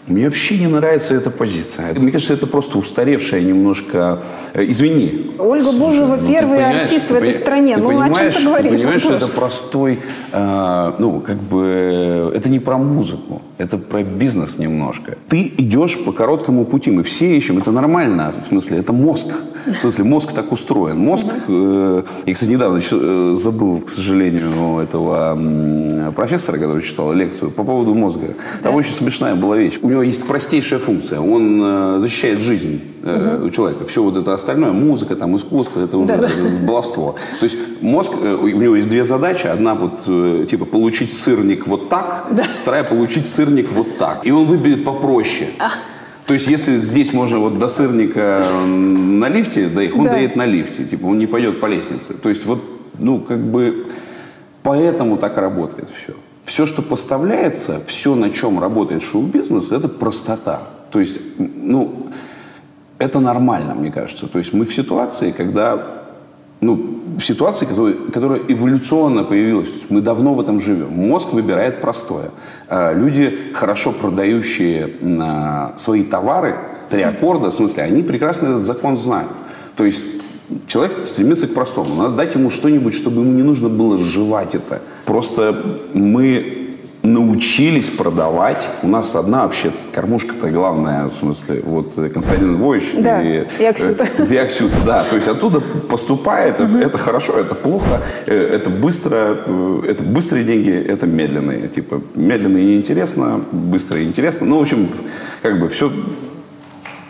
[0.07, 1.93] Мне вообще не нравится эта позиция.
[1.93, 4.19] Мне кажется, это просто устаревшая немножко...
[4.53, 5.31] э, Извини.
[5.39, 7.75] Ольга Бузова Ну, первый артист в этой стране.
[7.75, 8.71] ты Ну, о чем ты говоришь?
[8.71, 9.99] Ты понимаешь, что это простой...
[10.31, 12.31] э, ну, как бы...
[12.35, 13.41] Это не про музыку.
[13.57, 15.17] Это про бизнес немножко.
[15.29, 16.91] Ты идешь по короткому пути.
[16.91, 17.59] Мы все ищем.
[17.59, 18.33] Это нормально.
[18.43, 19.27] В смысле, это мозг.
[19.65, 20.97] В смысле, мозг так устроен.
[20.97, 21.27] Мозг...
[21.47, 27.95] э, я, кстати, недавно э, забыл, к сожалению, этого профессора, который читал лекцию по поводу
[27.95, 28.33] мозга.
[28.61, 29.79] Там очень смешная была вещь.
[29.93, 31.19] У него есть простейшая функция.
[31.19, 33.85] Он э, защищает жизнь э, у человека.
[33.85, 37.15] Все вот это остальное, музыка, там, искусство, это уже э, баловство.
[37.39, 39.45] То есть мозг, э, у него есть две задачи.
[39.45, 39.99] Одна вот,
[40.49, 42.25] типа, получить сырник вот так,
[42.61, 44.25] вторая получить сырник вот так.
[44.25, 45.49] И он выберет попроще.
[46.25, 50.13] То есть, если здесь можно вот до сырника на лифте доехать, он Да.
[50.13, 50.85] доедет на лифте.
[50.85, 52.15] Типа, он не пойдет по лестнице.
[52.15, 52.63] То есть, вот,
[52.97, 53.85] ну, как бы,
[54.63, 56.13] поэтому так работает все.
[56.43, 60.61] Все, что поставляется, все, на чем работает шоу-бизнес, это простота.
[60.91, 62.07] То есть, ну,
[62.99, 64.27] это нормально, мне кажется.
[64.27, 66.03] То есть мы в ситуации, когда
[66.63, 66.79] ну,
[67.17, 69.69] в ситуации, которая, которая эволюционно появилась.
[69.69, 70.93] То есть мы давно в этом живем.
[70.93, 72.31] Мозг выбирает простое.
[72.69, 74.89] А люди, хорошо продающие
[75.21, 76.55] а, свои товары,
[76.89, 79.29] три аккорда, в смысле, они прекрасно этот закон знают.
[79.75, 80.01] То есть
[80.67, 81.95] человек стремится к простому.
[81.95, 84.81] Надо дать ему что-нибудь, чтобы ему не нужно было сживать это.
[85.05, 86.63] Просто мы
[87.03, 88.69] научились продавать.
[88.81, 93.65] У нас одна вообще кормушка-то главная, в смысле, вот э, Константин Львович Да, и, и
[93.65, 94.07] Аксюта.
[94.29, 95.03] и Аксюта, да.
[95.03, 100.45] То есть оттуда поступает, это, это хорошо, это плохо, э, это быстро, э, это быстрые
[100.45, 101.67] деньги, это медленные.
[101.67, 104.47] Типа медленные неинтересно, быстрые интересно.
[104.47, 104.87] Ну, в общем,
[105.41, 105.91] как бы все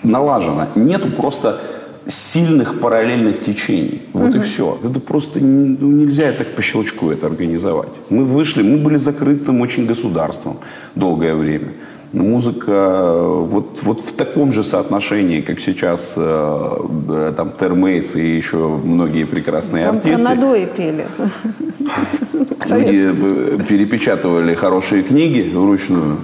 [0.02, 0.68] налажено.
[0.74, 1.62] Нету просто
[2.06, 4.02] сильных параллельных течений.
[4.14, 4.80] Вот и все.
[4.84, 7.90] Это просто ну, нельзя так по щелчку это организовать.
[8.10, 10.58] Мы вышли, мы были закрытым очень государством
[10.96, 11.74] долгое время.
[12.14, 16.78] Но музыка э, вот, вот в таком же соотношении, как сейчас э,
[17.10, 20.22] э, там Термейтс и еще многие прекрасные Там артисты.
[20.22, 21.08] надои пели.
[22.70, 26.18] Люди перепечатывали хорошие книги вручную,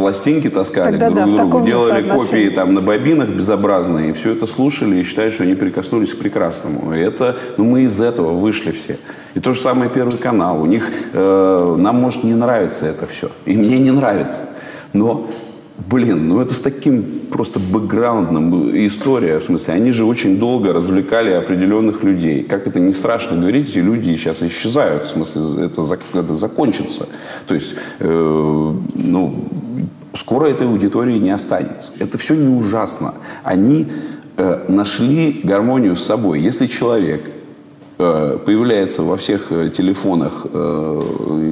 [0.00, 4.46] пластинки таскали Тогда друг да, другу, делали копии там на бобинах безобразные, и все это
[4.46, 6.94] слушали и считали, что они прикоснулись к прекрасному.
[6.94, 8.98] И это, ну мы из этого вышли все.
[9.34, 10.62] И то же самое Первый канал.
[10.62, 13.30] У них, э, нам может не нравится это все.
[13.44, 14.44] И мне не нравится.
[14.92, 15.28] Но
[15.88, 21.30] Блин, ну это с таким просто бэкграундом история, в смысле, они же очень долго развлекали
[21.30, 22.42] определенных людей.
[22.42, 25.82] Как это не страшно говорить, эти люди сейчас исчезают, в смысле, это,
[26.14, 27.08] это закончится.
[27.46, 29.34] То есть, э, ну,
[30.14, 31.92] скоро этой аудитории не останется.
[31.98, 33.14] Это все не ужасно.
[33.44, 33.86] Они
[34.36, 36.40] э, нашли гармонию с собой.
[36.40, 37.22] Если человек
[37.98, 41.02] э, появляется во всех э, телефонах э,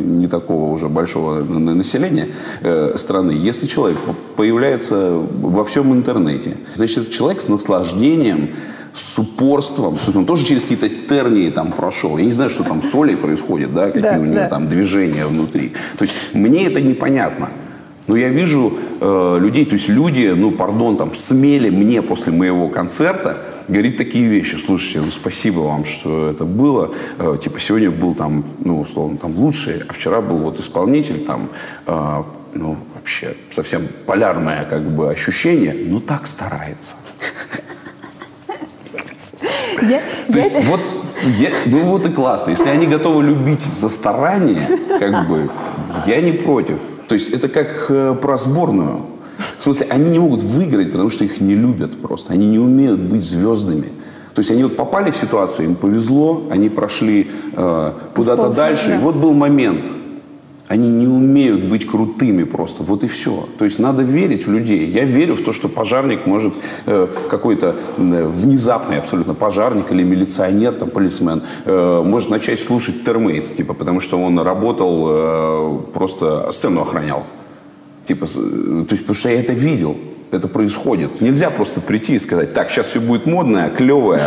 [0.07, 2.29] не такого уже большого на- населения
[2.63, 8.51] э, страны, если человек по- появляется во всем интернете, значит, человек с наслаждением,
[8.95, 12.19] с упорством, он тоже через какие-то тернии там прошел.
[12.19, 14.49] Я не знаю, что там с Олей происходит, да, какие Да, у него да.
[14.49, 15.73] там движения внутри.
[15.99, 17.51] То есть мне это непонятно.
[18.09, 22.69] Но я вижу э, людей, то есть люди, ну, пардон, там, смели мне после моего
[22.69, 23.37] концерта
[23.69, 24.57] говорить такие вещи.
[24.57, 26.91] Слушайте, ну, спасибо вам, что это было.
[27.19, 31.51] Э, типа, сегодня был там, ну, условно, там, лучший, а вчера был вот исполнитель, там,
[31.87, 32.23] э,
[32.55, 36.95] ну, вообще совсем полярное, как бы, ощущение, но так старается.
[39.83, 40.01] Я-
[40.33, 40.81] То я- есть вот,
[41.39, 42.51] я- ну вот и классно.
[42.51, 44.61] Если они готовы любить за старание,
[44.99, 45.51] как бы,
[46.07, 46.79] я не против.
[47.09, 49.01] То есть это как э, про сборную.
[49.59, 52.33] В смысле, они не могут выиграть, потому что их не любят просто.
[52.33, 53.89] Они не умеют быть звездами.
[54.35, 58.95] То есть они вот попали в ситуацию, им повезло, они прошли э, куда-то дальше.
[58.95, 59.87] И вот был момент.
[60.69, 62.83] Они не умеют быть крутыми просто.
[62.83, 63.49] Вот и все.
[63.59, 64.87] То есть надо верить в людей.
[64.87, 66.53] Я верю в то, что пожарник может
[66.85, 73.53] э, какой-то э, внезапный абсолютно пожарник или милиционер, там, полисмен, э, может начать слушать термейтс,
[73.53, 77.25] типа, потому что он работал, э, просто сцену охранял.
[78.07, 79.97] Типа, э, то есть, потому что я это видел.
[80.31, 81.21] Это происходит.
[81.23, 84.21] Нельзя просто прийти и сказать, так, сейчас все будет модное, клевое,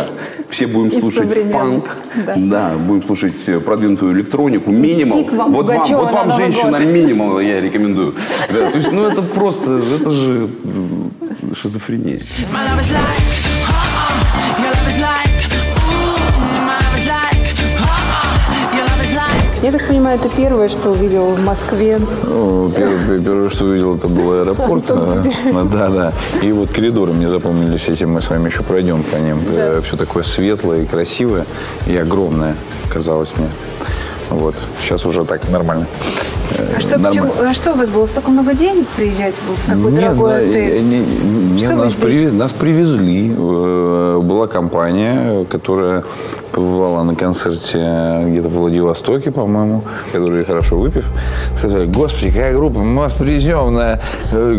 [0.48, 2.34] все будем слушать фанк, Да.
[2.36, 5.24] да, будем слушать э, продвинутую электронику, минимал.
[5.24, 6.86] вам вот вам, вот вам женщина год.
[6.86, 8.14] минимал, я рекомендую.
[8.52, 10.48] Да, то есть, ну это просто, это же
[11.54, 12.20] шизофрения.
[19.62, 21.98] Я так понимаю, это первое, что увидел в Москве.
[22.24, 24.84] Ну, первое, первое, что увидел, это был аэропорт.
[24.88, 25.22] А,
[25.72, 26.12] Да, да.
[26.42, 29.38] И вот коридоры мне запомнились этим, мы с вами еще пройдем по ним.
[29.86, 31.46] Все такое светлое и красивое,
[31.86, 32.56] и огромное,
[32.92, 33.48] казалось мне.
[34.30, 34.56] Вот.
[34.82, 35.86] Сейчас уже так нормально.
[36.76, 38.06] А что, почему- а что у вас было?
[38.06, 40.82] Столько много денег приезжать был в такой Нет, дорогой отель?
[40.82, 40.98] не-
[41.54, 43.34] не- Что нас, привез- нас привезли.
[43.36, 46.04] Э, Была компания, которая
[46.52, 47.78] побывала на концерте
[48.28, 51.06] где-то в Владивостоке, по-моему, которые хорошо выпив,
[51.58, 54.00] сказали, господи, какая группа, мы вас привезем на
[54.32, 54.58] э,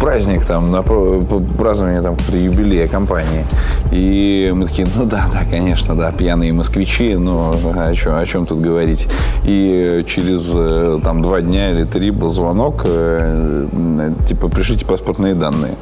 [0.00, 3.44] праздник, там, на празднование там, юбилея компании.
[3.92, 8.46] И мы такие, ну да, да, конечно, да, пьяные москвичи, но о чем, о чем
[8.46, 9.06] тут говорить.
[9.44, 15.34] И через э, там два дня или три был звонок, э, м, типа, пришлите паспортные
[15.34, 15.74] данные.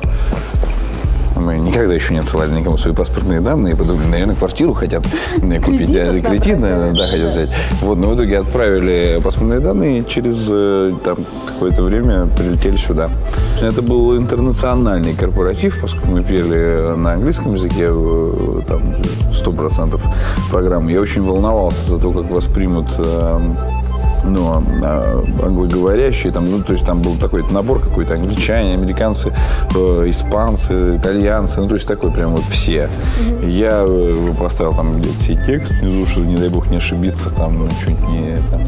[1.37, 5.03] Мы никогда еще не отсылали никому свои паспортные данные, подумали, наверное, квартиру хотят
[5.37, 7.51] э, купить, э, кредит, брать, наверное, да, хотят взять.
[7.81, 13.09] Вот, но в итоге отправили паспортные данные, и через э, там, какое-то время прилетели сюда.
[13.61, 18.83] Это был интернациональный корпоратив, поскольку мы пели на английском языке, э, там,
[19.33, 20.01] 100%
[20.51, 20.93] программы.
[20.93, 22.87] Я очень волновался за то, как воспримут
[24.23, 29.33] э, ну, а, англоговорящие, там, ну, то есть там был такой набор какой-то, англичане, американцы,
[29.75, 32.89] э, испанцы, итальянцы, ну, то есть такой прям вот все.
[33.43, 37.59] Я э, поставил там где-то сей текст внизу, чтобы, не дай бог, не ошибиться, там,
[37.59, 38.61] ну, чуть не, там.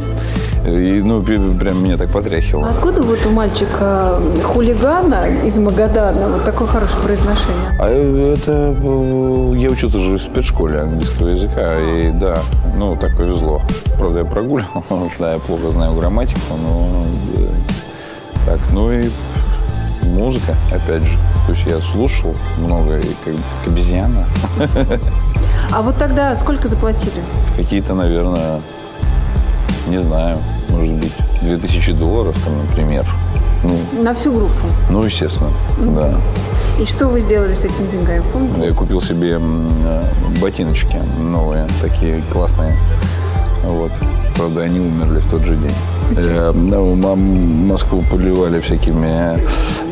[0.66, 2.68] И, ну, прям меня так потряхивало.
[2.68, 7.76] А откуда вот у мальчика хулигана из Магадана вот такое хорошее произношение?
[7.78, 12.38] А это э, я учился же в спецшколе английского языка, и да,
[12.76, 13.60] ну так повезло.
[13.98, 17.04] Правда, я прогуливал, потому что я плохо знаю грамматику, но
[17.36, 17.46] э,
[18.46, 19.10] так, ну и
[20.02, 21.18] музыка, опять же.
[21.46, 24.26] То есть я слушал много, и как, как обезьяна.
[25.70, 27.22] А вот тогда сколько заплатили?
[27.56, 28.60] Какие-то, наверное,
[29.88, 33.06] не знаю, может быть, 2000 долларов, там, например.
[33.62, 34.52] Ну, На всю группу.
[34.90, 36.14] ну естественно, да.
[36.80, 38.66] И что вы сделали с этими деньгами, помните?
[38.68, 40.04] Я купил себе э,
[40.40, 42.76] ботиночки новые, такие классные.
[43.64, 43.92] Вот.
[44.36, 45.72] Правда, они умерли в тот же день.
[46.18, 49.38] Э, мам- Москву поливали всякими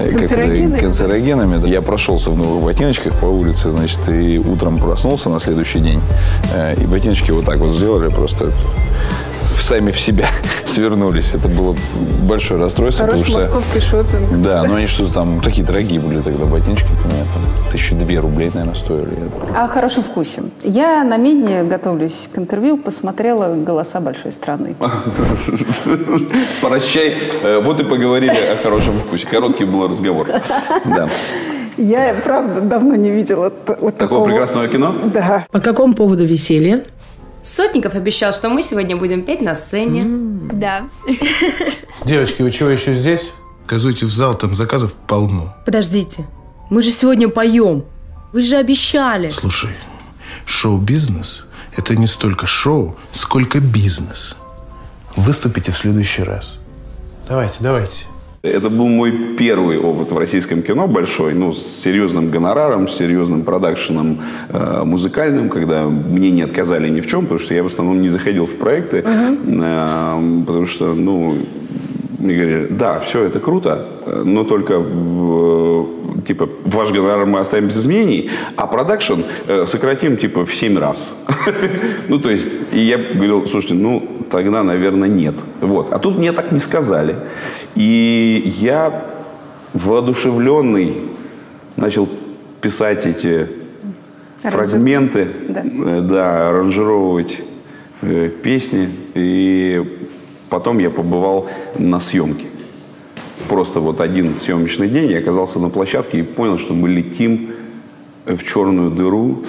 [0.01, 0.79] э, Канцерогенами?
[0.81, 1.57] канцерогенами.
[1.59, 1.69] да.
[1.69, 6.01] Я прошелся в новых ботиночках по улице, значит, и утром проснулся на следующий день.
[6.55, 8.51] э, И ботиночки вот так вот сделали просто
[9.61, 10.29] сами в себя
[10.67, 11.35] свернулись.
[11.35, 11.77] Это было
[12.23, 13.53] большое расстройство, Хороший потому что...
[13.55, 14.43] московский шопинг.
[14.43, 18.51] Да, но они что-то там такие дорогие были тогда ботиночки, понимаете, там тысячи две рублей,
[18.55, 19.09] наверное, стоили.
[19.57, 20.43] О хорошем вкусе.
[20.63, 24.75] Я на Медне, готовлюсь к интервью, посмотрела «Голоса большой страны».
[26.61, 27.17] Прощай.
[27.43, 29.27] Э, Вот и поговорили о хорошем вкусе.
[29.27, 30.27] Короткий был разговор.
[30.85, 31.09] Да.
[31.79, 34.25] Я, правда, давно не видела вот Такого такого.
[34.27, 34.95] прекрасного кино?
[35.07, 35.47] Да.
[35.51, 36.85] По какому поводу веселье?
[37.43, 40.05] Сотников обещал, что мы сегодня будем петь на сцене.
[40.53, 40.89] Да.
[42.05, 43.33] Девочки, вы чего еще здесь?
[43.67, 45.57] Газуйте в зал, там заказов полно.
[45.65, 46.27] Подождите,
[46.71, 47.85] мы же сегодня поем.
[48.33, 49.29] Вы же обещали.
[49.29, 49.71] Слушай,
[50.45, 54.39] шоу-бизнес– это не столько шоу, сколько бизнес.
[55.17, 56.59] Выступите в следующий раз.
[57.29, 58.07] Давайте, давайте.
[58.43, 63.45] Это был мой первый опыт в российском кино большой, ну, с серьезным гонораром, с серьезным
[63.45, 68.03] продакшеном э, музыкальным, когда мне не отказали ни в чем, потому что я в основном
[68.03, 71.37] не заходил в проекты, э, потому что, ну,
[72.23, 73.85] мне говорили, да, все это круто,
[74.25, 75.85] но только, э,
[76.25, 81.13] типа, ваш гонорар мы оставим без изменений, а продакшн э, сократим, типа, в 7 раз.
[82.09, 85.35] Ну, то есть, и я говорил, слушайте, ну, тогда, наверное, нет.
[85.61, 85.93] Вот.
[85.93, 87.17] А тут мне так не сказали.
[87.75, 89.05] И я
[89.75, 90.95] воодушевленный
[91.77, 92.09] начал
[92.61, 93.49] писать эти
[94.43, 95.63] фрагменты, Да.
[95.65, 97.41] э, да, аранжировать
[98.43, 98.89] песни.
[99.15, 99.83] И
[100.53, 101.49] потом я побывал
[101.79, 102.45] на съемке.
[103.49, 107.55] Просто вот один съемочный день я оказался на площадке и понял, что мы летим
[108.27, 109.45] в черную дыру,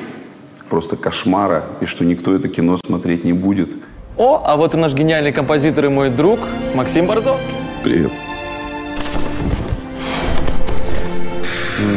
[0.69, 3.75] просто кошмара, и что никто это кино смотреть не будет.
[4.15, 6.39] О, а вот и наш гениальный композитор и мой друг
[6.73, 7.53] Максим Борзовский.
[7.83, 8.11] Привет.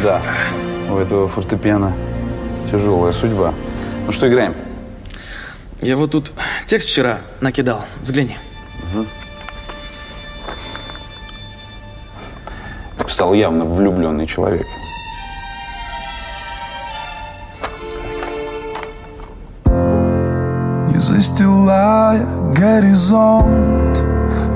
[0.02, 0.20] Да,
[0.90, 1.94] у этого фортепиано
[2.72, 3.54] тяжелая судьба.
[4.04, 4.54] Ну что, играем?
[5.80, 6.32] Я вот тут
[6.66, 7.84] текст вчера накидал.
[8.02, 8.36] Взгляни.
[13.06, 14.66] Писал явно влюбленный человек.
[19.64, 24.04] Не застилая горизонт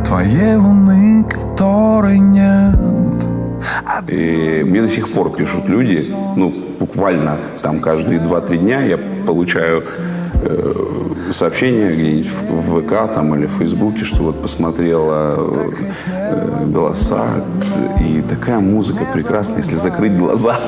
[0.05, 3.25] Твоей луны, которой нет
[4.09, 9.81] И мне до сих пор пишут люди, ну, буквально там каждые 2-3 дня я получаю
[11.33, 17.27] сообщения где-нибудь в ВК там, или в Фейсбуке, что вот посмотрела э, голоса,
[18.01, 20.59] и такая музыка прекрасная, если закрыть глаза.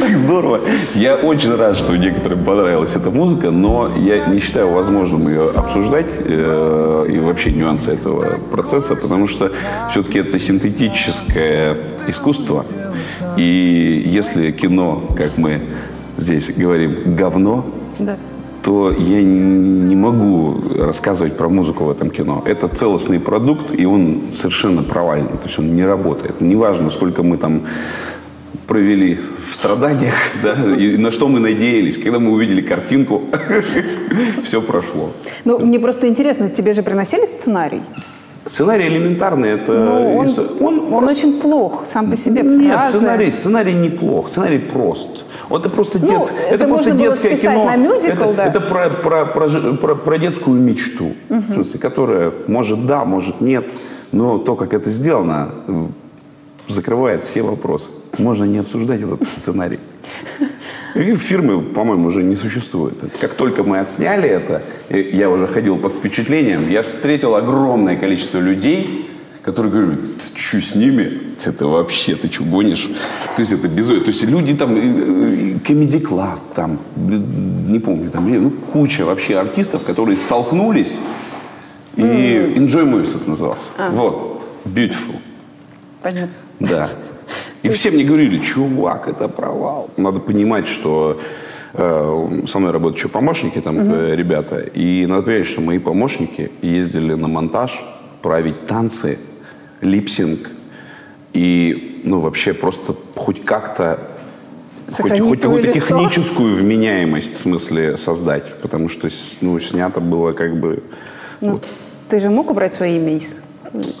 [0.00, 0.60] Так здорово.
[0.94, 6.10] Я очень рад, что некоторым понравилась эта музыка, но я не считаю возможным ее обсуждать
[6.18, 9.52] э, и вообще нюансы этого процесса, потому что
[9.90, 11.76] все-таки это синтетическое
[12.06, 12.64] искусство.
[13.36, 15.60] И если кино, как мы
[16.16, 17.64] здесь говорим, говно,
[17.98, 18.16] Да.
[18.68, 22.42] То я не могу рассказывать про музыку в этом кино.
[22.44, 25.38] Это целостный продукт, и он совершенно провальный.
[25.38, 26.42] То есть он не работает.
[26.42, 27.62] Неважно, сколько мы там
[28.66, 33.22] провели в страданиях, да, и на что мы надеялись, когда мы увидели картинку,
[34.44, 35.12] все прошло.
[35.46, 37.80] Ну, мне просто интересно, тебе же приносили сценарий?
[38.44, 39.72] Сценарий элементарный, это...
[39.72, 40.28] Ну, он,
[40.60, 42.42] он он просто- очень плох сам по себе.
[42.42, 42.98] Нет, фразы.
[42.98, 45.24] сценарий, сценарий неплох, сценарий прост.
[45.48, 47.64] Вот это просто, Ну, детс- это это просто детское кино.
[47.64, 48.46] на мюзикл, это, да.
[48.46, 53.70] это про, про, про, про- про детскую мечту, в смысле, которая может да, может нет,
[54.12, 55.86] но то, как это сделано, э,
[56.68, 57.90] закрывает все вопросы.
[58.18, 59.78] Можно не обсуждать этот сценарий.
[60.94, 62.94] И фирмы, по-моему, уже не существует.
[63.20, 69.08] Как только мы отсняли это, я уже ходил под впечатлением, я встретил огромное количество людей,
[69.48, 69.98] которые говорят,
[70.34, 71.22] ты что с ними?
[71.42, 72.90] Это вообще, ты что гонишь?
[73.34, 74.02] То есть это безумие.
[74.02, 79.84] То есть люди там, Comedy Club, там, блин, не помню, там, ну, куча вообще артистов,
[79.84, 80.98] которые столкнулись,
[81.96, 83.70] и Enjoy Movies это назывался.
[83.90, 85.16] Вот, Beautiful.
[86.02, 86.34] Понятно.
[86.60, 86.90] Да.
[87.62, 89.90] И все мне говорили, чувак, это провал.
[89.96, 91.20] Надо понимать, что
[91.72, 94.58] э, со мной работают еще помощники, там, э, ребята.
[94.58, 97.82] И надо понимать, что мои помощники ездили на монтаж
[98.22, 99.18] править танцы,
[99.80, 100.50] липсинг.
[101.32, 104.00] И, ну, вообще просто хоть как-то
[104.86, 105.80] хоть, Сохранить хоть какую-то лицо.
[105.80, 108.54] техническую вменяемость в смысле создать.
[108.60, 109.08] Потому что,
[109.40, 110.82] ну, снято было как бы...
[111.40, 111.60] Ну,
[112.08, 113.42] ты же мог убрать свое имя из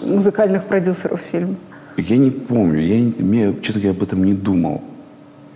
[0.02, 1.56] музыкальных продюсеров фильма?
[1.96, 4.82] Я не помню, я, я честно говоря, об этом не думал.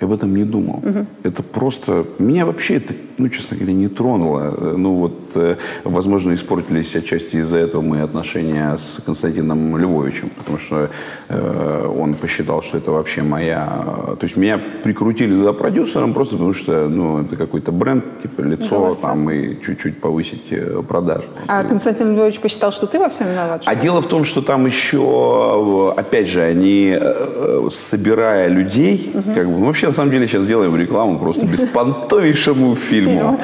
[0.02, 0.82] Я об этом не думал.
[1.22, 2.04] Это просто...
[2.18, 4.40] Меня вообще это, ну, честно говоря, не тронуло.
[4.58, 10.58] Э, Ну, вот, э, возможно, испортились отчасти из-за этого мои отношения с Константином Львовичем, потому
[10.58, 10.88] что
[11.28, 13.84] э, он посчитал, что это вообще моя...
[14.18, 18.78] То есть меня прикрутили туда продюсером просто потому, что, ну, это какой-то бренд, типа лицо,
[18.80, 19.02] Голоса.
[19.02, 21.28] там, и чуть-чуть повысить э, продажи.
[21.46, 23.62] А Константин Львович посчитал, что ты во всем виноват?
[23.66, 29.12] А дело в том, что там еще, э, опять же, они, э, э, собирая людей,
[29.34, 33.38] как бы, ну, вообще, на самом деле, сейчас делаем рекламу просто беспонтовейшему фильму.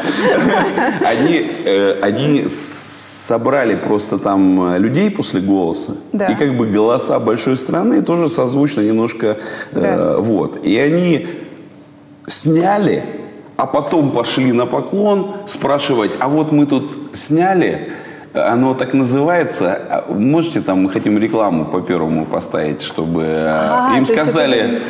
[1.06, 5.92] Они, э, они собрали просто там э, людей после голоса.
[6.12, 6.26] Да.
[6.26, 9.26] И как бы голоса большой страны тоже созвучно немножко.
[9.26, 10.16] э, Да.
[10.18, 10.64] вот.
[10.64, 11.26] И они
[12.26, 13.02] сняли,
[13.56, 17.88] а потом пошли на поклон спрашивать, а вот мы тут сняли,
[18.32, 23.98] оно так называется, а можете там, мы хотим рекламу по первому поставить, чтобы э, А,
[23.98, 24.56] им сказали...
[24.58, 24.80] это-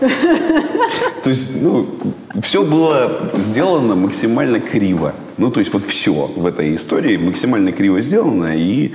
[0.00, 1.86] То есть, ну,
[2.42, 5.12] все было сделано максимально криво.
[5.36, 8.92] Ну, то есть, вот все в этой истории максимально криво сделано, и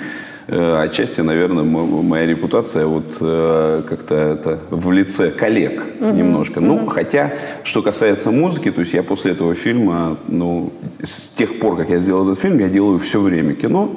[0.47, 6.60] э, отчасти, наверное, моя репутация вот э, как-то это в лице коллег немножко.
[6.60, 7.34] Ну, хотя,
[7.64, 10.72] что касается музыки, то есть я после этого фильма, ну,
[11.03, 13.95] с тех пор, как я сделал этот фильм, я делаю все время кино.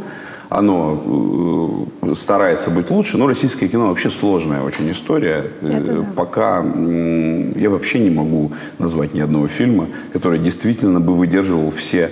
[0.51, 5.51] Оно э, старается быть лучше, но российское кино вообще сложная очень история.
[5.61, 11.70] Э, Пока м, я вообще не могу назвать ни одного фильма, который действительно бы выдерживал
[11.70, 12.11] все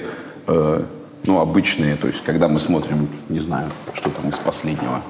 [0.49, 0.83] э,
[1.27, 5.01] ну, обычные, то есть когда мы смотрим, не знаю, что там из последнего.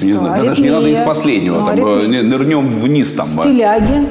[0.00, 1.06] Не Что, знаю, да даже не надо из «Аритмия»?
[1.06, 2.22] последнего, Ну, там, «Аритмия».
[2.22, 3.26] не- нырнем вниз там.
[3.26, 4.08] э, Стиляги.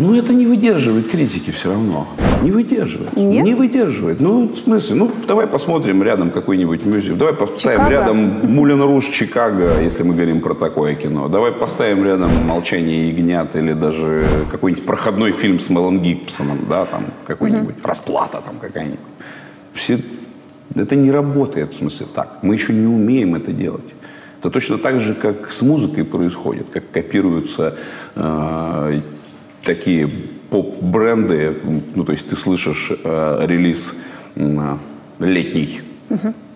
[0.00, 2.08] Ну, это не выдерживает критики все равно.
[2.42, 3.16] Не выдерживает.
[3.16, 3.44] Нет?
[3.44, 4.20] Не выдерживает.
[4.20, 7.16] Ну, в смысле, ну, давай посмотрим рядом какой-нибудь мюзикл.
[7.16, 7.90] Давай поставим Чикаго?
[7.90, 8.16] рядом
[8.50, 11.28] Мулен Руж, Чикаго, если мы говорим про такое кино.
[11.28, 17.04] Давай поставим рядом Молчание ягнят или даже какой-нибудь проходной фильм с Мелом Гибсоном, да, там
[17.26, 17.76] какой-нибудь.
[17.84, 18.98] Расплата там какая-нибудь.
[19.72, 19.98] Все...
[20.74, 22.38] Это не работает, в смысле, так.
[22.42, 23.84] Мы еще не умеем это делать.
[24.38, 27.74] Это точно так же, как с музыкой происходит, как копируются
[28.14, 29.00] э,
[29.74, 30.10] такие
[30.50, 31.56] поп-бренды.
[31.94, 33.94] Ну, то есть ты слышишь э, релиз
[34.34, 34.80] м,
[35.20, 35.80] летний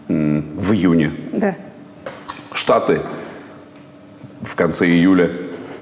[0.09, 1.13] м, в июне.
[1.33, 1.55] Да.
[2.53, 3.03] Штаты
[4.43, 5.31] в конце июля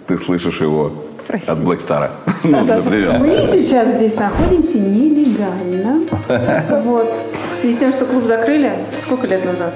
[0.06, 1.54] ты слышишь его Россия.
[1.54, 2.10] от Black Star.
[2.44, 3.18] Ну, например.
[3.18, 6.04] Мы сейчас здесь находимся нелегально.
[6.84, 7.14] Вот.
[7.56, 8.72] В связи с тем, что клуб закрыли,
[9.02, 9.72] сколько лет назад?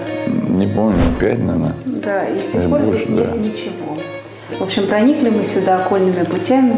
[0.49, 1.75] Не помню, пять, наверное.
[1.87, 3.37] Да, и с тех пор больше, здесь нет да.
[3.39, 3.99] ничего.
[4.59, 6.75] В общем, проникли мы сюда окольными путями.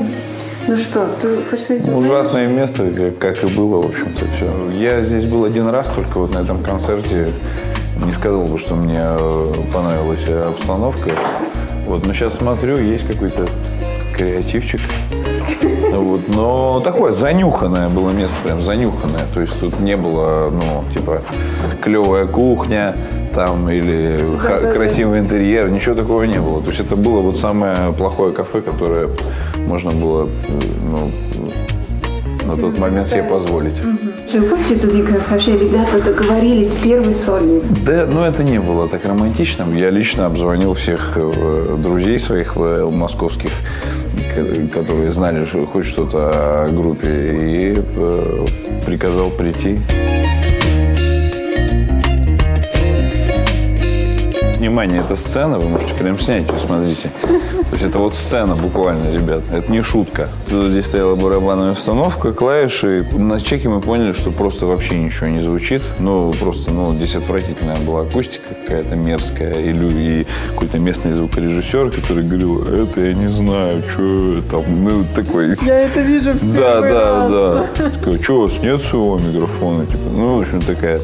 [0.69, 1.97] Ну что, ты хочешь с этим?
[1.97, 4.71] Ужасное место, как, как и было, в общем-то, все.
[4.79, 7.29] Я здесь был один раз только вот на этом концерте.
[8.05, 11.13] Не сказал бы, что мне э, понравилась э, обстановка.
[11.87, 13.49] Вот, но сейчас смотрю, есть какой-то
[14.15, 14.83] креативчик.
[15.91, 19.25] Вот, но такое занюханное было место, прям занюханное.
[19.33, 21.23] То есть тут не было, ну, типа,
[21.81, 22.95] клевая кухня
[23.39, 26.61] там или ха- красивый интерьер, ничего такого не было.
[26.61, 29.11] То есть это было вот самое плохое кафе, которое
[29.65, 30.29] можно было,
[30.91, 31.13] ну,
[32.45, 33.81] на тот момент себе позволить.
[33.81, 37.63] Вы помните день, когда сообщали, ребята договорились, первый сольник?
[37.87, 39.77] Да, ну это не было так романтичным.
[39.77, 43.53] Я лично обзвонил всех э, друзей своих московских,
[44.75, 48.47] которые знали что хоть что-то о группе, и э,
[48.85, 49.79] приказал прийти.
[54.59, 57.11] Внимание, это сцена, вы можете прям снять ее, смотрите.
[57.23, 60.29] То есть это вот сцена буквально, ребят, это не шутка.
[60.49, 63.07] Здесь стояла барабанная установка, клавиши.
[63.13, 65.83] На чеке мы поняли, что просто вообще ничего не звучит.
[66.01, 69.61] Ну, просто, ну, здесь отвратительная была акустика какая-то мерзкая.
[69.61, 69.71] И,
[70.23, 75.55] и какой-то местный звукорежиссер, который говорил, это я не знаю, что там, ну, такой...
[75.65, 77.31] Я это вижу в Да, да, раз.
[77.79, 77.91] да.
[77.91, 79.87] Такой, что у вас нет своего микрофона?
[79.87, 81.01] Типа, ну, в общем, такая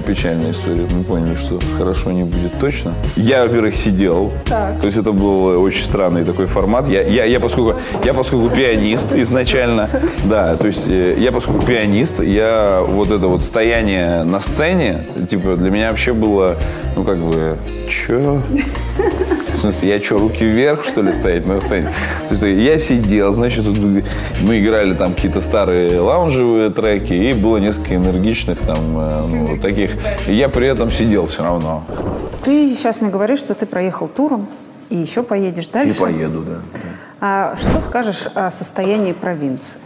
[0.00, 0.86] печальная история.
[0.90, 2.94] Мы поняли, что хорошо не будет точно.
[3.16, 4.32] Я, во-первых, сидел.
[4.46, 4.80] Так.
[4.80, 6.88] То есть это был очень странный такой формат.
[6.88, 9.88] Я, я, я, поскольку, я поскольку пианист изначально,
[10.24, 15.56] да, то есть э, я поскольку пианист, я вот это вот стояние на сцене, типа,
[15.56, 16.56] для меня вообще было,
[16.96, 18.40] ну, как бы, чё?
[19.52, 21.92] В смысле, я что, руки вверх, что ли, стоять на сцене?
[22.28, 23.76] То есть я сидел, значит, тут
[24.40, 29.92] мы играли там какие-то старые лаунжевые треки, и было несколько энергичных там, э, ну, таких.
[30.26, 31.84] И я при этом сидел все равно.
[32.44, 34.48] Ты сейчас мне говоришь, что ты проехал туром
[34.88, 36.00] и еще поедешь И дальше.
[36.00, 36.56] поеду, да.
[37.20, 39.78] А что скажешь о состоянии провинции?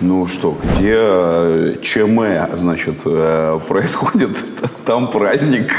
[0.00, 4.36] Ну что, где э, ЧМ, значит, э, происходит,
[4.84, 5.72] там праздник,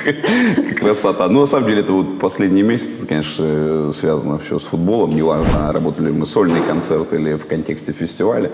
[0.81, 1.27] красота.
[1.27, 5.15] Ну, на самом деле, это вот последние месяцы, конечно, э, связано все с футболом.
[5.15, 8.49] Неважно, работали мы сольный концерт или в контексте фестиваля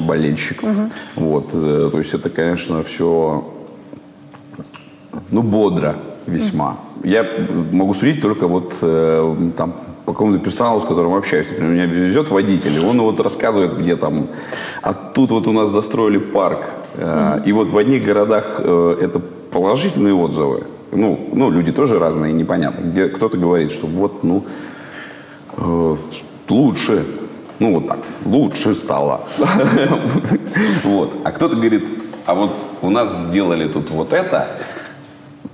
[0.00, 0.70] болельщиков.
[1.14, 3.46] Вот, э, то есть это, конечно, все,
[5.30, 5.96] ну, бодро
[6.26, 6.76] весьма.
[7.02, 7.26] Я
[7.72, 11.48] могу судить только вот э, там по какому-то персоналу, с которым общаюсь.
[11.50, 14.28] Например, меня везет водитель, и он вот рассказывает, где там,
[14.82, 16.66] а тут вот у нас достроили парк.
[16.96, 19.20] Э, И вот в одних городах э, это
[19.50, 20.64] положительные отзывы.
[20.92, 22.84] Ну, ну, люди тоже разные, непонятно.
[22.84, 24.44] Где кто-то говорит, что вот, ну,
[25.56, 25.96] э,
[26.48, 27.04] лучше,
[27.58, 29.20] ну вот так, лучше стало.
[30.84, 31.12] Вот.
[31.24, 31.84] А кто-то говорит,
[32.26, 32.50] а вот
[32.82, 34.48] у нас сделали тут вот это,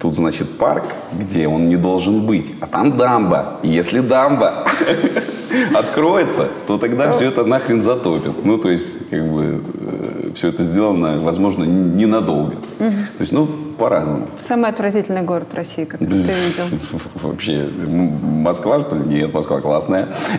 [0.01, 3.61] тут, значит, парк, где он не должен быть, а там дамба.
[3.63, 4.67] Если дамба
[5.75, 8.33] откроется, то тогда все это нахрен затопит.
[8.45, 9.63] Ну, то есть, как бы,
[10.35, 12.55] все это сделано, возможно, ненадолго.
[12.79, 13.47] То есть, ну,
[13.79, 14.27] по-разному.
[14.39, 16.65] Самый отвратительный город России, который ты видел.
[17.23, 19.03] Вообще, м- Москва, что ли?
[19.07, 20.09] Нет, Москва классная.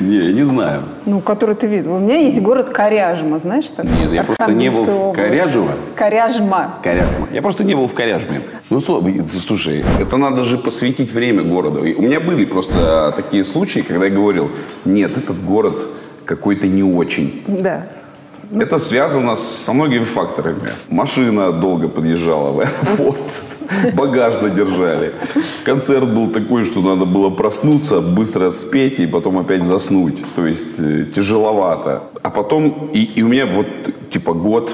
[0.00, 0.82] Не, я не знаю.
[1.04, 1.94] Ну, который ты видел.
[1.94, 3.82] У меня есть город Коряжма, знаешь что?
[3.84, 5.72] Нет, я просто не был в Коряжево.
[5.96, 6.74] Коряжма.
[6.82, 7.26] Коряжма.
[7.32, 8.40] Я просто не был в Коряжме.
[8.70, 11.80] Ну, слушай, это надо же посвятить время городу.
[11.80, 12.85] У меня были просто
[13.16, 14.50] такие случаи, когда я говорил,
[14.84, 15.88] нет, этот город
[16.24, 17.42] какой-то не очень.
[17.46, 17.86] Да.
[18.52, 20.70] Это связано со многими факторами.
[20.88, 23.44] Машина долго подъезжала в аэропорт,
[23.94, 25.12] багаж задержали.
[25.64, 30.24] Концерт был такой, что надо было проснуться, быстро спеть и потом опять заснуть.
[30.36, 32.04] То есть э, тяжеловато.
[32.22, 33.66] А потом, и, и у меня вот
[34.10, 34.72] типа год,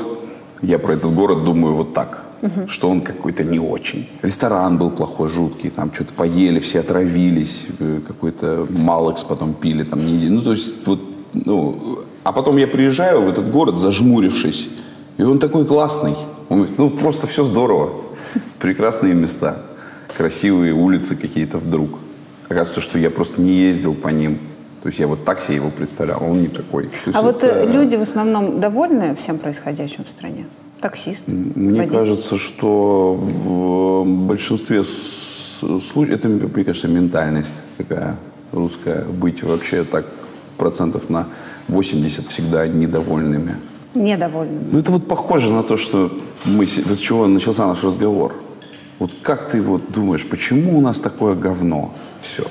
[0.61, 2.32] я про этот город думаю вот так
[2.67, 4.09] что он какой-то не очень.
[4.23, 10.05] Ресторан был плохой, жуткий, там что-то поели, все отравились, э, какой-то Малекс потом пили, там
[10.05, 11.01] не Ну, то есть вот,
[11.35, 14.69] ну, а потом я приезжаю в этот город, зажмурившись,
[15.19, 16.15] и он такой классный.
[16.49, 17.95] Он, ну, просто все здорово.
[18.59, 19.57] Прекрасные места,
[20.17, 21.99] красивые улицы какие-то вдруг.
[22.45, 24.39] Оказывается, что я просто не ездил по ним.
[24.83, 26.89] То есть я вот так себе его представлял, а он не такой.
[27.05, 30.45] То А вот это- э, люди в основном довольны всем происходящим в стране?
[30.83, 31.31] Таксисты?
[31.31, 31.99] Мне водители?
[31.99, 38.17] кажется, что в большинстве случаев, это, мне кажется, ментальность такая
[38.53, 40.05] русская, быть вообще так
[40.59, 41.27] процентов на
[41.69, 43.57] 80 всегда недовольными.
[43.95, 44.59] Недовольны.
[44.73, 46.11] Ну, это вот похоже на то, что
[46.45, 48.33] мы, с- вот с чего начался наш разговор.
[48.99, 51.95] Вот как ты вот думаешь, почему у нас такое говно?
[52.21, 52.43] Все.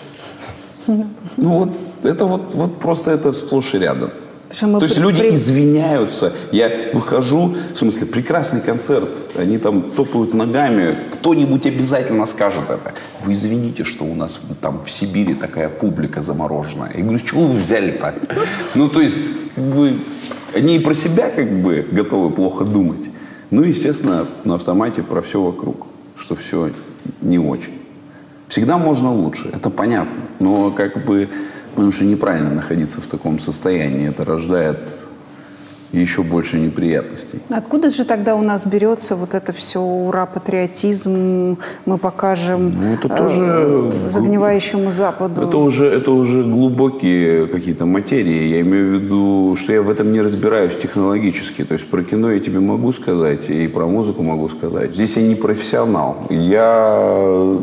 [1.38, 1.72] Ну вот
[2.04, 4.10] это вот, вот просто это сплошь и рядом.
[4.52, 6.34] Что мы То есть при- люди извиняются.
[6.52, 9.10] Я выхожу, в смысле, прекрасный концерт.
[9.36, 10.98] Они там топают ногами.
[11.14, 12.94] Кто-нибудь обязательно скажет это.
[13.24, 16.92] Вы извините, что у нас там в Сибири такая публика замороженная.
[16.96, 18.16] Я говорю, с чего вы взяли так?
[18.76, 19.18] Ну, то есть,
[19.56, 19.96] как бы,
[20.56, 23.10] они и про себя как бы готовы плохо думать.
[23.52, 25.88] Ну, естественно, на автомате про все вокруг.
[26.18, 26.72] Что все
[27.22, 27.74] не очень.
[28.48, 30.20] Всегда можно лучше, это понятно.
[30.40, 31.30] Но как бы,
[31.72, 34.10] потому что неправильно находиться в таком состоянии.
[34.10, 35.08] Это рождает
[35.92, 37.40] еще больше неприятностей.
[37.50, 43.08] Откуда же тогда у нас берется вот это все ура, патриотизм, мы покажем Ну, это
[43.08, 45.42] э, тоже загнивающему Западу?
[45.42, 48.48] Это уже, это уже глубокие какие-то материи.
[48.48, 51.66] Я имею в виду, что я в этом не разбираюсь технологически.
[51.66, 54.94] То есть про кино я тебе могу сказать, и про музыку могу сказать.
[54.94, 56.26] Здесь я не профессионал.
[56.30, 57.58] Я э,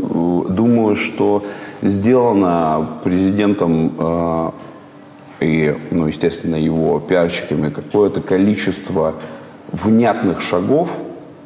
[0.51, 1.43] думаю, что
[1.83, 4.51] сделано президентом э,
[5.41, 9.15] и, ну, естественно, его пиарщиками какое-то количество
[9.73, 11.03] внятных шагов,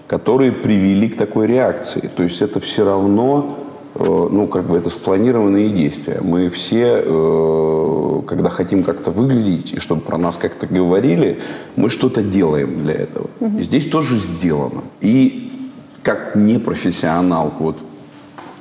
[0.07, 2.11] которые привели к такой реакции.
[2.15, 3.59] То есть это все равно,
[3.95, 6.21] э, ну, как бы это спланированные действия.
[6.23, 11.41] Мы все, э, когда хотим как-то выглядеть, и чтобы про нас как-то говорили,
[11.77, 13.29] мы что-то делаем для этого.
[13.59, 14.83] И здесь тоже сделано.
[15.01, 15.51] И
[16.03, 17.77] как непрофессионал вот,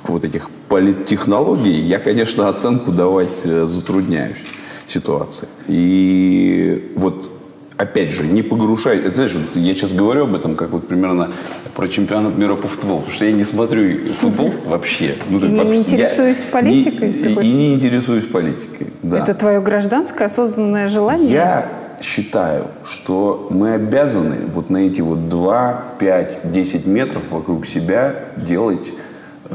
[0.04, 4.42] вот этих политтехнологий, я, конечно, оценку давать э, затрудняюсь
[4.86, 5.46] ситуации.
[5.68, 7.30] И вот
[7.76, 8.98] опять же, не погружай.
[9.00, 11.28] Это, знаешь, вот я сейчас говорю об этом, как вот примерно
[11.74, 15.14] про чемпионат мира по футболу, потому что я не смотрю футбол вообще.
[15.28, 18.86] Ну, И не интересуюсь политикой, не- и, не интересуюсь политикой.
[19.02, 19.18] Да.
[19.18, 21.30] Это твое гражданское осознанное желание?
[21.30, 21.68] Я
[22.00, 28.92] считаю, что мы обязаны вот на эти вот 2, 5, 10 метров вокруг себя делать,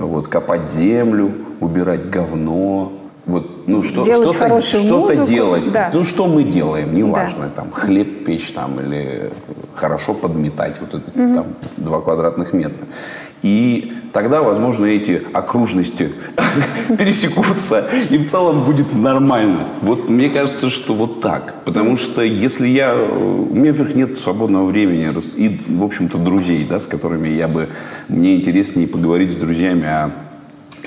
[0.06, 2.92] вот копать землю, убирать говно,
[3.26, 5.72] вот, ну, что, Делать что-то, что-то делать.
[5.72, 5.90] да.
[5.94, 7.62] Ну, что мы делаем, неважно, Да.
[7.64, 9.32] там, хлеб печь там или
[9.76, 12.86] хорошо подметать вот это там 2 квадратных метра.
[13.44, 16.12] И тогда, возможно, эти окружности
[16.98, 19.62] пересекутся, и в целом будет нормально.
[19.82, 21.64] Вот мне кажется, что вот так.
[21.66, 22.96] Потому что если я...
[22.96, 27.70] У меня, во-первых, нет свободного времени и, в общем-то, друзей, да, с которыми я бы...
[28.08, 30.12] Мне интереснее поговорить с друзьями о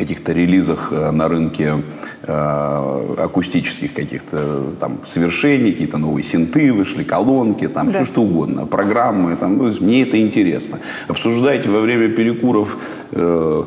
[0.00, 1.82] каких-то релизах э, на рынке
[2.22, 7.92] э, акустических каких-то там совершений, какие-то новые синты вышли, колонки, там Да.
[7.92, 10.78] все что угодно, программы, там, ну, мне это интересно.
[11.08, 12.78] Обсуждать во время перекуров
[13.12, 13.64] э,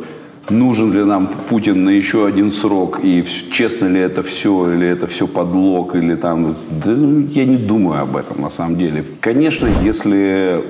[0.50, 5.06] нужен ли нам Путин на еще один срок, и честно ли это все, или это
[5.08, 6.56] все подлог, или там...
[6.86, 9.04] Да, ну, я не думаю об этом на самом деле.
[9.22, 10.64] Конечно, если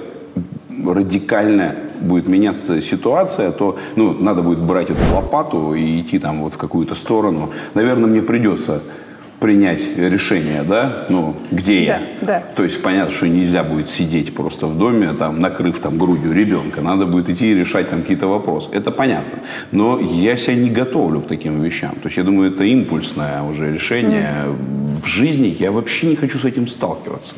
[0.85, 6.53] радикально будет меняться ситуация, то ну, надо будет брать эту лопату и идти там вот
[6.53, 7.49] в какую-то сторону.
[7.73, 8.81] Наверное, мне придется
[9.43, 12.01] принять решение, да, ну, где я.
[12.21, 12.41] Да.
[12.55, 16.81] То есть понятно, что нельзя будет сидеть просто в доме, там, накрыв там грудью ребенка.
[16.81, 18.69] Надо будет идти и решать там какие-то вопросы.
[18.71, 19.39] Это понятно.
[19.73, 21.91] Но я себя не готовлю к таким вещам.
[21.91, 24.45] То есть я думаю, это импульсное уже решение.
[25.03, 27.35] В жизни я вообще не хочу с этим сталкиваться.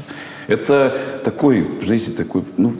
[0.47, 2.73] Это такой, знаете, такой, ну,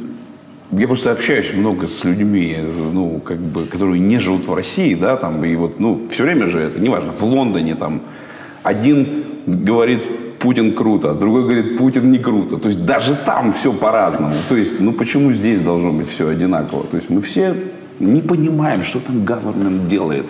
[0.71, 2.57] я просто общаюсь много с людьми,
[2.93, 6.47] ну, как бы, которые не живут в России, да, там, и вот, ну, все время
[6.47, 8.01] же это, неважно, в Лондоне, там,
[8.63, 10.01] один говорит,
[10.39, 12.57] Путин круто, а другой говорит, Путин не круто.
[12.57, 14.35] То есть даже там все по-разному.
[14.49, 16.83] То есть, ну, почему здесь должно быть все одинаково?
[16.83, 17.55] То есть мы все
[17.99, 20.25] не понимаем, что там government делает.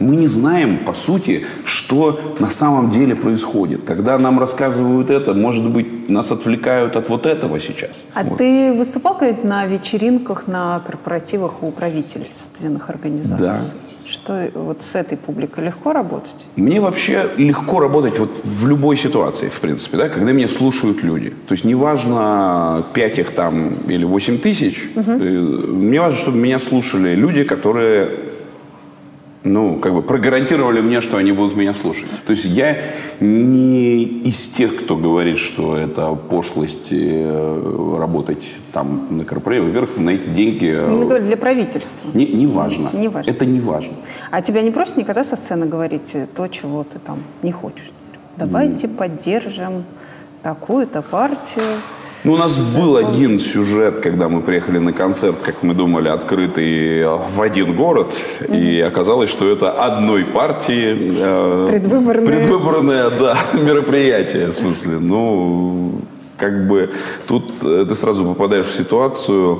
[0.00, 3.84] Мы не знаем, по сути, что на самом деле происходит.
[3.84, 7.90] Когда нам рассказывают это, может быть, нас отвлекают от вот этого сейчас.
[8.14, 13.46] А ты выступал когда на вечеринках, на корпоративах у правительственных организаций?
[13.46, 13.58] Да.
[14.10, 16.46] Что вот с этой публикой легко работать?
[16.56, 21.30] Мне вообще легко работать вот в любой ситуации, в принципе, да, когда меня слушают люди.
[21.46, 27.14] То есть неважно, 5 их там или 8 тысяч, э, мне важно, чтобы меня слушали
[27.14, 28.10] люди, которые
[29.48, 32.06] ну, как бы прогарантировали мне, что они будут меня слушать.
[32.26, 32.76] То есть я
[33.20, 39.64] не из тех, кто говорит, что это пошлость э, работать там на корпорации.
[39.66, 40.72] Во-первых, на эти деньги...
[40.76, 42.10] э, Ну, для правительства.
[42.14, 42.90] Не, не важно.
[42.92, 43.30] Не важно.
[43.30, 43.94] Это не важно.
[44.30, 47.90] А тебя не просят никогда со сцены говорить э, то, чего ты там не хочешь?
[48.36, 49.84] Давайте поддержим
[50.42, 51.64] такую-то партию.
[52.24, 57.04] Ну, у нас был один сюжет, когда мы приехали на концерт, как мы думали, открытый
[57.04, 58.12] в один город,
[58.48, 62.26] и оказалось, что это одной партии э, Предвыборное.
[62.26, 64.98] предвыборное, да, мероприятие, в смысле.
[64.98, 66.00] Ну,
[66.36, 66.90] как бы
[67.28, 69.58] тут э, ты сразу попадаешь в ситуацию,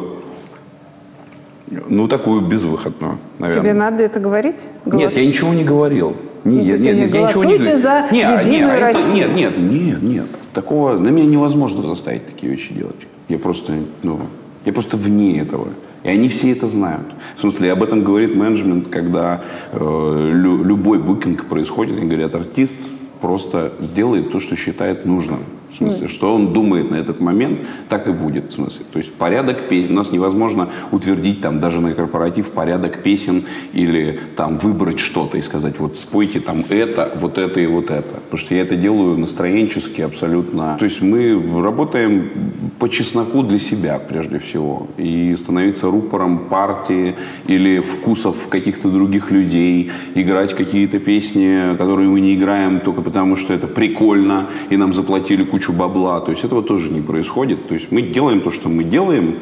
[1.88, 3.62] ну, такую безвыходную, наверное.
[3.62, 4.64] Тебе надо это говорить?
[4.84, 6.16] Нет, я ничего не говорил.
[6.44, 8.80] Ну, Нет, нет, не нет, я ничего не голосуйте за Не, а, «Единую не, это-
[8.80, 9.14] Россию».
[9.34, 10.26] Нет, нет, нет, нет.
[10.54, 12.96] Такого на меня невозможно заставить такие вещи делать.
[13.28, 14.20] Я просто, ну,
[14.64, 15.68] я просто вне этого.
[16.04, 17.06] И они все это знают.
[17.36, 22.76] В смысле, об этом говорит менеджмент, когда э, лю- любой букинг происходит, они говорят, артист
[23.20, 25.40] просто сделает то, что считает нужным.
[25.70, 28.50] В смысле, что он думает на этот момент, так и будет.
[28.50, 28.84] В смысле.
[28.92, 29.92] То есть порядок песен.
[29.92, 35.42] У нас невозможно утвердить там даже на корпоратив порядок песен или там выбрать что-то и
[35.42, 38.14] сказать, вот спойте там это, вот это и вот это.
[38.24, 40.76] Потому что я это делаю настроенчески абсолютно.
[40.78, 42.30] То есть мы работаем
[42.78, 44.86] по чесноку для себя прежде всего.
[44.96, 47.14] И становиться рупором партии
[47.46, 53.52] или вкусов каких-то других людей, играть какие-то песни, которые мы не играем только потому, что
[53.52, 56.20] это прикольно, и нам заплатили кучу бабла.
[56.20, 57.68] То есть этого тоже не происходит.
[57.68, 59.38] То есть мы делаем то, что мы делаем,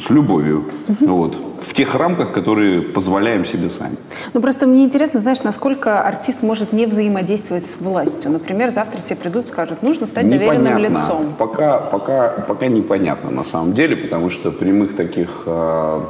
[0.00, 0.64] с любовью.
[1.00, 1.36] Вот.
[1.60, 3.96] В тех рамках, которые позволяем себе сами.
[4.34, 8.32] Ну, просто мне интересно, знаешь, насколько артист может не взаимодействовать с властью.
[8.32, 10.96] Например, завтра тебе придут и скажут, нужно стать доверенным Непонятно.
[10.96, 11.34] лицом.
[11.38, 15.42] Пока, пока, пока непонятно на самом деле, потому что прямых таких...
[15.46, 16.04] а,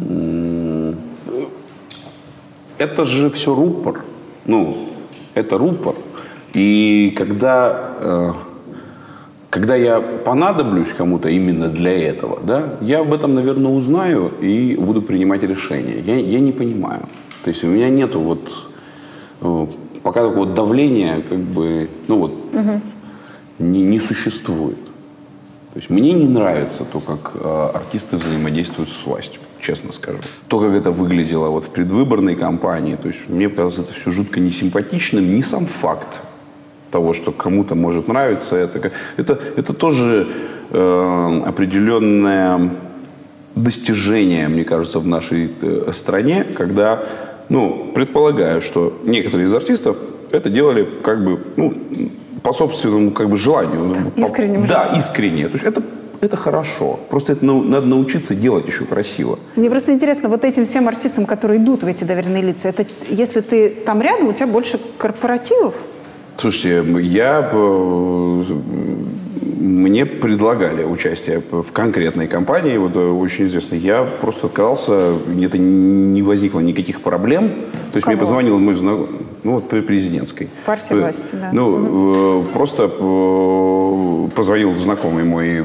[0.00, 0.96] м,
[2.78, 4.04] это же все рупор.
[4.46, 4.76] Ну,
[5.34, 5.94] это рупор.
[6.58, 8.32] И когда, э,
[9.48, 15.00] когда я понадоблюсь кому-то именно для этого, да, я об этом, наверное, узнаю и буду
[15.00, 16.00] принимать решение.
[16.04, 17.02] Я, я не понимаю.
[17.44, 18.56] То есть у меня нету вот
[19.40, 19.66] э,
[20.02, 22.32] пока такого давления, как бы, ну вот,
[23.60, 24.82] не, не существует.
[25.74, 30.18] То есть мне не нравится то, как э, артисты взаимодействуют с властью, честно скажу.
[30.48, 34.40] То, как это выглядело вот в предвыборной кампании, то есть мне показалось это все жутко
[34.40, 36.22] несимпатичным, не сам факт
[36.90, 40.26] того, что кому-то может нравиться, это, это, это тоже
[40.70, 42.70] э, определенное
[43.54, 47.04] достижение, мне кажется, в нашей э, стране, когда,
[47.48, 49.96] ну, предполагаю, что некоторые из артистов
[50.30, 51.74] это делали как бы, ну,
[52.42, 53.84] по собственному как бы желанию.
[53.84, 55.48] Ну, Искреннему Да, искренне.
[55.48, 55.82] То есть это
[56.20, 56.98] это хорошо.
[57.10, 59.38] Просто это надо научиться делать еще красиво.
[59.54, 63.40] Мне просто интересно, вот этим всем артистам, которые идут в эти доверенные лица, это если
[63.40, 65.76] ты там рядом, у тебя больше корпоративов?
[66.40, 68.44] Слушайте, я э,
[69.60, 73.78] мне предлагали участие в конкретной компании, вот э, очень известной.
[73.78, 77.48] Я просто отказался, это не возникло никаких проблем.
[77.48, 78.26] То есть мне Кого?
[78.26, 79.08] позвонил мой знакомый,
[79.42, 80.48] ну вот при президентской.
[80.64, 81.50] Партия Э, власти, да.
[81.52, 82.86] Ну, э, просто
[84.36, 85.64] позвонил знакомый мой,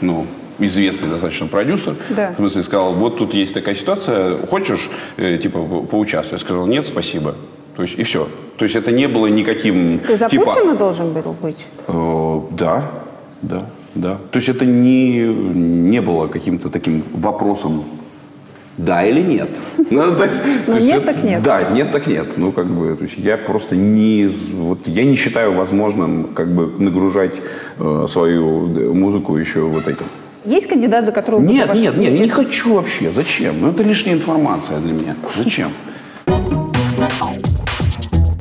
[0.00, 0.26] ну,
[0.60, 1.94] известный достаточно продюсер.
[2.08, 2.32] Да.
[2.32, 6.40] В смысле, сказал, вот тут есть такая ситуация, хочешь, типа, по- поучаствовать?
[6.40, 7.34] Я сказал, нет, спасибо.
[7.76, 8.28] То есть, и все.
[8.56, 9.98] То есть это не было никаким...
[9.98, 11.66] Ты за типа, Путина должен был быть?
[11.88, 12.90] Э, да,
[13.42, 14.18] да, да.
[14.30, 17.84] То есть это не, не было каким-то таким вопросом
[18.76, 19.50] да или нет.
[19.90, 21.42] Ну, то есть- Ну, то есть нет это- так нет.
[21.42, 22.36] Да, нет так нет.
[22.36, 26.72] Ну, как бы, то есть я просто не, вот, я не считаю возможным, как бы,
[26.78, 27.40] нагружать
[27.78, 30.06] э, свою музыку еще вот этим.
[30.44, 33.10] Есть кандидат, за которого Нет, нет, нет, не хочу вообще.
[33.10, 33.60] Зачем?
[33.60, 35.16] Ну, это лишняя информация для меня.
[35.36, 35.70] Зачем?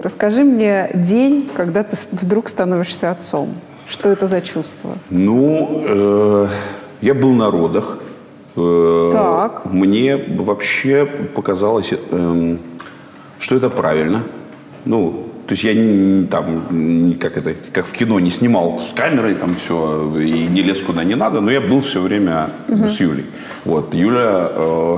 [0.03, 3.49] Расскажи мне день, когда ты вдруг становишься отцом.
[3.87, 4.91] Что это за чувство?
[5.09, 6.47] Ну, э,
[7.01, 7.99] я был на родах.
[8.57, 9.65] Э, Так.
[9.65, 12.59] Мне вообще показалось, эм,
[13.39, 14.23] что это правильно.
[14.85, 19.35] Ну, то есть я не, там, как это, как в кино, не снимал с камерой
[19.35, 23.25] там все и не лез куда не надо, но я был все время с Юлей.
[23.63, 24.97] Вот, Юля э,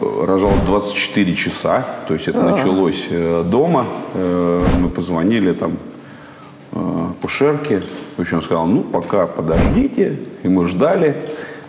[0.00, 2.50] рожала 24 часа, то есть это А.
[2.50, 3.86] началось э, дома.
[4.14, 5.76] Э, мы позвонили там
[6.72, 7.82] э, акушерке.
[8.16, 10.18] В общем, он сказал, ну, пока подождите.
[10.42, 11.16] И мы ждали.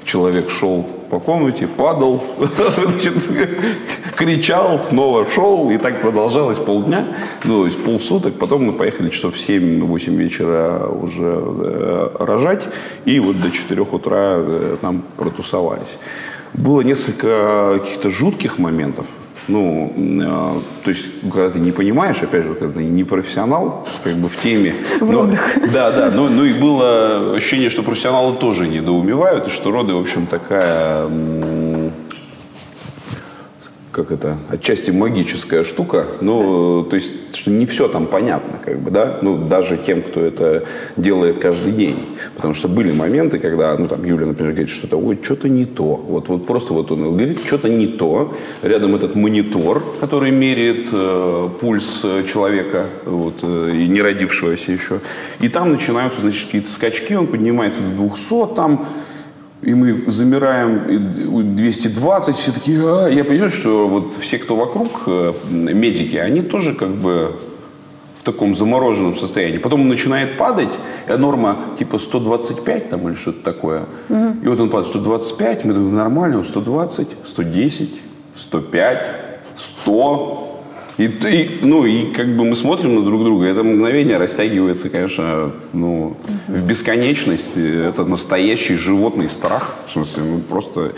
[0.05, 2.21] Человек шел по комнате, падал,
[4.17, 5.69] кричал, снова шел.
[5.71, 7.07] И так продолжалось полдня,
[7.45, 8.33] ну, то есть полсуток.
[8.33, 12.67] Потом мы поехали часов в 7-8 вечера уже рожать.
[13.05, 14.43] И вот до 4 утра
[14.81, 15.97] там протусовались.
[16.53, 19.05] Было несколько каких-то жутких моментов.
[19.47, 24.13] Ну, э, то есть, когда ты не понимаешь, опять же, когда ты не профессионал, как
[24.13, 24.75] бы в теме.
[25.01, 25.41] В но- родах.
[25.73, 26.11] Да, да.
[26.11, 31.07] Ну, ну и было ощущение, что профессионалы тоже недоумевают, и что роды, в общем, такая
[33.93, 38.89] как это, отчасти магическая штука, ну, то есть, что не все там понятно, как бы,
[38.89, 40.63] да, ну, даже тем, кто это
[40.97, 45.19] делает каждый день, потому что были моменты, когда, ну, там, Юля, например, говорит что-то, ой,
[45.21, 49.83] что-то не то, вот, вот просто вот он говорит, что-то не то, рядом этот монитор,
[50.01, 55.01] который меряет э, пульс э, человека, вот, э, и не родившегося еще,
[55.39, 58.87] и там начинаются, значит, какие-то скачки, он поднимается до 200, там,
[59.65, 63.07] и мы замираем и д- 220, все такие, «А».
[63.09, 67.35] я понимаю, что вот все, кто вокруг, э, медики, они тоже как бы
[68.19, 69.57] в таком замороженном состоянии.
[69.57, 70.73] Потом он начинает падать,
[71.07, 73.83] а норма типа 125 там или что-то такое.
[74.43, 78.01] И вот он падает 125, мы думаем, нормально, 120, 110,
[78.35, 79.11] 105,
[79.55, 80.52] 100.
[80.97, 85.51] И, и, ну, и как бы мы смотрим на друг друга, это мгновение растягивается, конечно,
[85.73, 86.15] ну,
[86.47, 87.57] в бесконечность.
[87.57, 89.75] Это настоящий животный страх.
[89.87, 90.93] В смысле, ну, просто...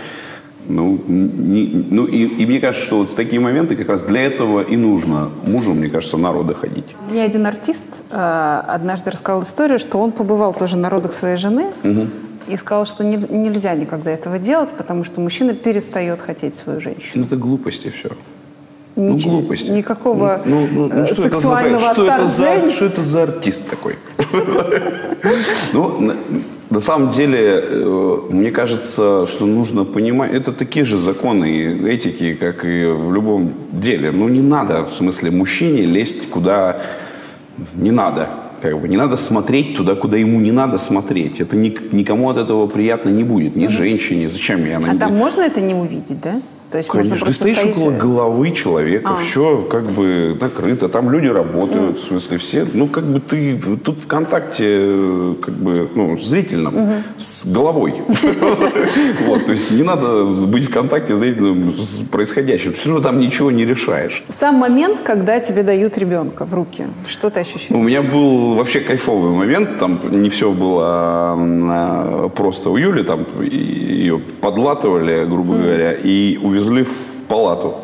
[0.67, 4.21] Ну, не- ну и, и мне кажется, что вот в такие моменты как раз для
[4.23, 6.95] этого и нужно мужу, мне кажется, на роды ходить.
[7.11, 11.67] Мне один артист э, однажды рассказал историю, что он побывал тоже на родах своей жены
[11.83, 12.09] Мгм.
[12.47, 17.11] и сказал, что не- нельзя никогда этого делать, потому что мужчина перестает хотеть свою женщину.
[17.13, 18.09] Ну, это глупости все.
[18.95, 19.71] Ну, глупости.
[19.71, 22.75] Никакого Ну, ну, ну, э, что это за- сексуального что это за- отторжения.
[22.75, 23.95] что это за артист такой?
[25.73, 26.13] Ну,
[26.69, 32.33] на, самом деле, э, мне кажется, что нужно понимать, это такие же законы и этики,
[32.35, 34.11] как и в любом деле.
[34.11, 36.77] Ну, не надо, в смысле, мужчине лезть куда
[37.75, 38.27] не надо.
[38.61, 41.41] Как бы не надо смотреть туда, куда ему не надо смотреть.
[41.41, 43.55] Это ник- никому от этого приятно не будет.
[43.55, 44.29] Ни женщине.
[44.29, 46.41] Зачем я на А там можно это не увидеть, да?
[46.71, 47.77] То есть Конечно, можно ты стоишь стоишь...
[47.77, 49.23] около головы человека, А.
[49.23, 53.99] все как бы накрыто, там люди работают, в смысле все, ну как бы ты тут
[53.99, 57.95] в контакте, э, как бы, ну, зрительном, с головой.
[59.25, 63.51] Вот, то есть не надо быть в контакте зрительном с происходящим, все равно там ничего
[63.51, 64.23] не решаешь.
[64.29, 67.71] Сам момент, когда тебе дают ребенка в руки, что ты ощущаешь?
[67.71, 73.25] У меня был вообще кайфовый момент, там не все было а, просто у Юли, там
[73.41, 77.75] ее подлатывали, грубо говоря, и увезли в палату.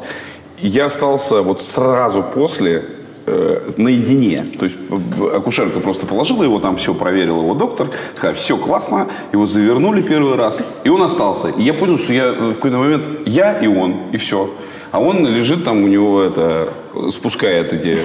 [0.60, 2.84] Я остался вот сразу после
[3.26, 4.46] э, наедине.
[4.60, 9.08] То есть э, акушерка просто положила его, там все проверил его доктор, сказали, все классно,
[9.34, 11.50] его завернули первый раз, и он остался.
[11.50, 14.50] И я понял, что я в какой-то момент, я и он, и все.
[14.92, 16.70] А он лежит там, у него это,
[17.12, 17.98] спускает эти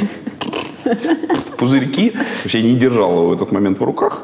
[1.58, 2.12] пузырьки.
[2.46, 4.22] Я не держал его в этот момент в руках.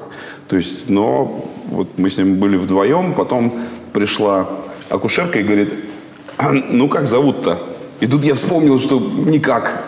[0.49, 3.53] То есть, но вот мы с ним были вдвоем, потом
[3.93, 4.49] пришла
[4.91, 5.92] акушерка и говорит, «А,
[6.71, 7.59] ну как зовут-то?
[8.03, 9.85] И тут я вспомнил, что никак.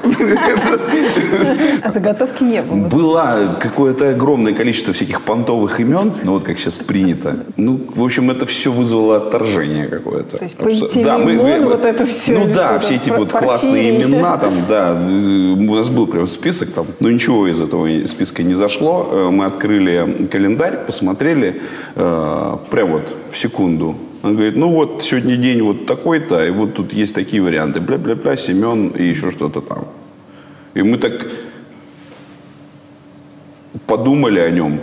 [1.83, 2.87] А заготовки не было.
[2.87, 7.39] Было какое-то огромное количество всяких понтовых имен, ну вот как сейчас принято.
[7.57, 10.39] Ну, в общем, это все вызвало отторжение какое-то.
[10.39, 14.93] То есть Пантелеймон, вот это все, Ну да, все эти вот классные имена там, да.
[14.95, 19.09] У нас был прям список там, но ничего из этого списка не зашло.
[19.11, 21.63] Э, Мы открыли календарь, посмотрели,
[21.97, 23.97] э, прям вот в секунду.
[24.25, 27.81] Он говорит, ну вот сегодня день вот такой-то, и вот тут есть такие варианты.
[27.81, 29.85] Бля-бля-бля, Семен и еще что-то там.
[30.73, 31.27] И мы так
[33.87, 34.81] подумали о нем.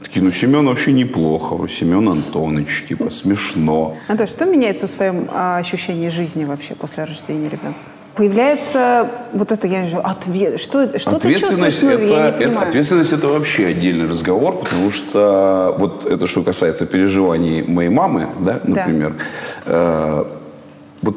[0.00, 3.96] Такие, ну Семен вообще неплохо, Семен Антонович, типа смешно.
[4.06, 7.80] Антон, что меняется в своем а, ощущении жизни вообще после рождения ребенка?
[8.14, 10.60] Появляется вот это, я не знаю, ответ.
[10.60, 11.74] Что, что ты чувствуешь?
[11.74, 16.86] Ответственность Ну, это, это- ответственность это вообще отдельный разговор, потому что вот это что касается
[16.86, 19.16] переживаний моей мамы, да, например,
[19.66, 20.24] э,
[21.02, 21.16] вот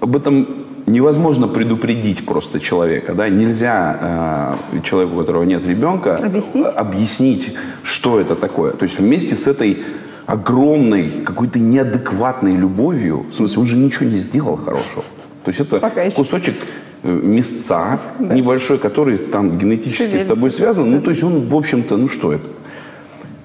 [0.00, 0.46] об этом
[0.86, 6.66] невозможно предупредить просто человека, да, нельзя э, человеку, у которого нет ребенка, Объяснить?
[6.66, 8.72] объяснить, что это такое.
[8.72, 9.78] То есть вместе с этой
[10.26, 15.02] огромной, какой-то неадекватной любовью, в смысле, он же ничего не сделал хорошего.
[15.46, 16.16] То есть это Пока еще.
[16.16, 16.56] кусочек
[17.04, 20.58] э, мясца небольшой, который там генетически с тобой Шевелится.
[20.58, 20.90] связан.
[20.90, 22.48] Ну, то есть он, в общем-то, ну что это?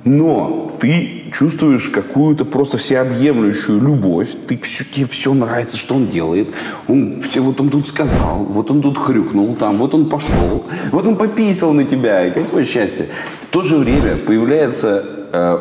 [0.03, 6.47] Но ты чувствуешь какую-то просто всеобъемлющую любовь, ты все, тебе все нравится, что он делает.
[6.87, 11.05] Он, все, вот он тут сказал, вот он тут хрюкнул там, вот он пошел, вот
[11.05, 12.25] он пописал на тебя.
[12.25, 13.09] И какое счастье.
[13.41, 15.57] В то же время появляется э,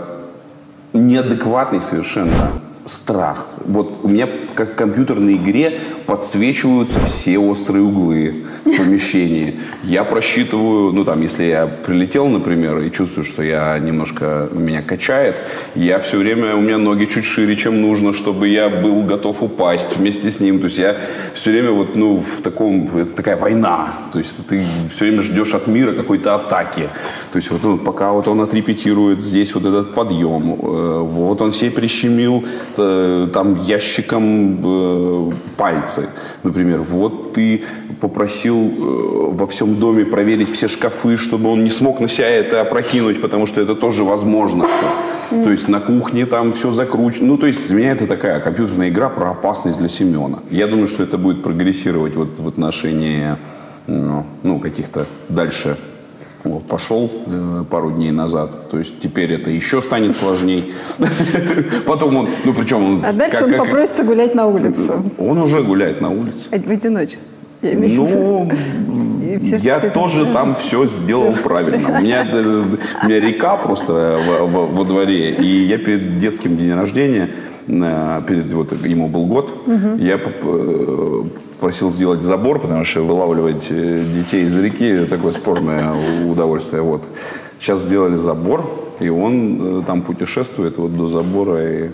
[0.94, 3.46] неадекватный совершенно страх.
[3.66, 9.60] Вот у меня, как в компьютерной игре, подсвечиваются все острые углы в помещении.
[9.84, 15.36] Я просчитываю, ну там, если я прилетел, например, и чувствую, что я немножко, меня качает,
[15.76, 19.96] я все время, у меня ноги чуть шире, чем нужно, чтобы я был готов упасть
[19.96, 20.58] вместе с ним.
[20.58, 20.96] То есть я
[21.32, 23.94] все время вот, ну, в таком, это такая война.
[24.12, 26.88] То есть ты все время ждешь от мира какой-то атаки.
[27.32, 31.52] То есть вот он, пока вот он отрепетирует здесь вот этот подъем, э, вот он
[31.52, 32.44] себе прищемил
[32.80, 36.08] э, там ящиком э, пальцы,
[36.42, 36.80] например.
[36.80, 37.62] Вот ты
[38.00, 42.60] попросил э, во всем доме проверить все шкафы, чтобы он не смог на себя это
[42.60, 44.64] опрокинуть, потому что это тоже возможно.
[44.64, 45.44] всё.
[45.44, 47.28] То есть на кухне там все закручено.
[47.28, 50.38] Ну, то есть для меня это такая компьютерная игра про опасность для Семена.
[50.50, 53.36] Я думаю, что это будет прогрессировать вот в отношении
[53.86, 55.76] ну, ну, каких-то дальше
[56.44, 58.68] вот, пошел э, пару дней назад.
[58.70, 60.72] То есть теперь это еще станет сложней.
[61.86, 63.04] Потом он, ну причем он...
[63.04, 64.94] А дальше он попросится гулять на улицу.
[65.18, 66.48] Он уже гуляет на улице.
[66.50, 67.28] А В одиночестве.
[67.62, 67.74] я.
[67.76, 68.50] Ну,
[69.44, 71.98] что я этим тоже там все сделал правильно.
[71.98, 72.62] У меня, э,
[73.02, 77.30] у меня река просто во, во- во дворе, и я перед детским днем рождения,
[77.68, 79.54] э, перед вот ему был год,
[79.98, 81.22] я поп- э,
[81.60, 85.94] просил сделать забор, потому что вылавливать э, детей из реки такое спорное
[86.24, 86.82] удовольствие.
[86.82, 87.04] Вот.
[87.60, 91.90] Сейчас сделали забор, и он э, там путешествует вот до забора и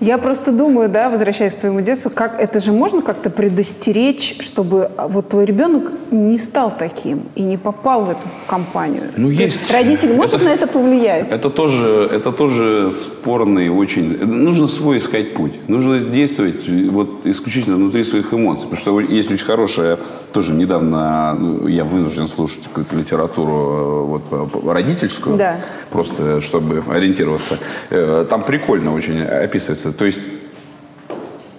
[0.00, 4.90] Я просто думаю, да, возвращаясь к твоему детству, как это же можно как-то предостеречь, чтобы
[4.96, 9.02] а, вот твой ребенок не стал таким и не попал в эту компанию.
[9.16, 9.70] Ну, То есть.
[9.72, 11.30] Родитель может Это- на это повлиять?
[11.30, 14.18] Это тоже, это тоже спорный очень...
[14.24, 15.68] Нужно свой искать путь.
[15.68, 18.68] Нужно действовать вот исключительно внутри своих эмоций.
[18.68, 19.98] Потому что есть очень хорошая...
[20.32, 25.36] Тоже недавно ну, я вынужден слушать какую-то литературу э, вот, родительскую.
[25.36, 25.56] Да.
[25.90, 27.58] Просто чтобы ориентироваться.
[27.90, 29.87] Э, Там прикольно очень описывается.
[29.92, 30.22] То есть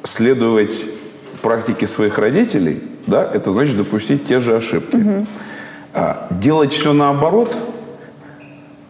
[0.04, 0.88] следовать
[1.42, 5.26] практике своих родителей, да, это значит допустить те же ошибки.
[5.94, 7.58] А делать все наоборот,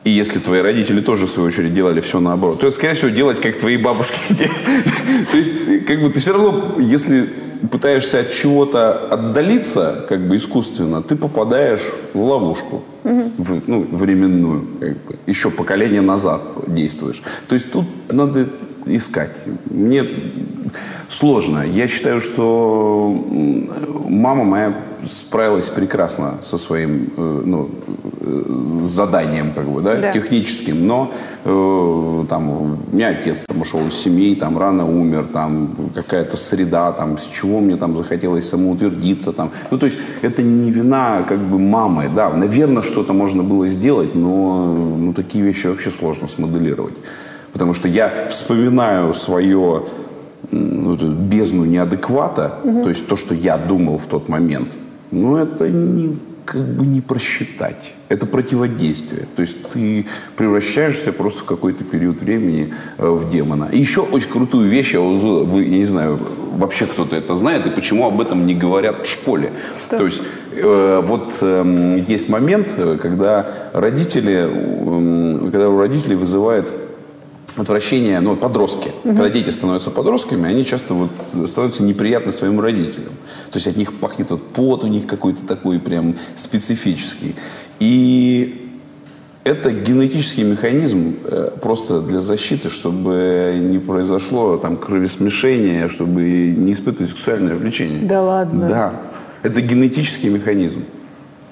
[0.03, 3.09] и если твои родители тоже, в свою очередь, делали все наоборот, то это, скорее всего,
[3.09, 4.19] делать, как твои бабушки.
[5.31, 7.29] То есть, как бы ты все равно, если
[7.71, 14.97] пытаешься от чего-то отдалиться, как бы искусственно, ты попадаешь в ловушку, в, ну, временную, как
[15.03, 17.21] бы, еще поколение назад действуешь.
[17.47, 18.47] То есть тут надо
[18.85, 19.45] искать.
[19.69, 20.05] Мне
[21.09, 21.65] сложно.
[21.65, 23.15] Я считаю, что
[24.07, 24.75] мама моя
[25.07, 27.69] справилась прекрасно со своим э, ну,
[28.21, 30.11] э, заданием, как бы, да, Да.
[30.11, 31.11] техническим, но
[31.45, 36.91] э, там, у меня отец там, ушел из семьи, там рано умер, там какая-то среда,
[36.91, 39.31] там, с чего мне там захотелось самоутвердиться.
[39.31, 39.51] Там.
[39.71, 44.15] Ну, то есть это не вина как бы мамы, да, наверное, что-то можно было сделать,
[44.15, 44.65] но
[44.97, 46.95] ну, такие вещи вообще сложно смоделировать.
[47.53, 49.85] Потому что я вспоминаю свое
[50.51, 54.77] ну, бездну неадеквата, то есть то, что я думал в тот момент,
[55.11, 56.17] ну, это не
[56.51, 57.93] как бы не просчитать.
[58.07, 59.27] Это противодействие.
[59.35, 63.69] То есть ты превращаешься просто в какой-то период времени э, в демона.
[63.71, 66.19] И еще очень крутую вещь, я, вы, я не знаю,
[66.55, 69.51] вообще кто-то это знает, и почему об этом не говорят в школе.
[69.79, 69.99] Что?
[69.99, 70.21] То есть
[70.53, 76.73] э, вот э, есть момент, э, когда родители, э, когда у родителей вызывает
[77.61, 78.91] отвращение, ну, подростки.
[79.03, 81.09] Когда дети становятся подростками, они часто вот
[81.47, 83.13] становятся неприятны своим родителям.
[83.51, 87.35] То есть от них пахнет вот пот у них какой-то такой прям специфический.
[87.79, 88.69] И
[89.43, 97.09] это генетический механизм э, просто для защиты, чтобы не произошло там кровосмешение, чтобы не испытывать
[97.09, 98.01] сексуальное влечение.
[98.01, 98.67] Да ладно?
[98.67, 98.93] Да.
[99.41, 100.83] Это генетический механизм.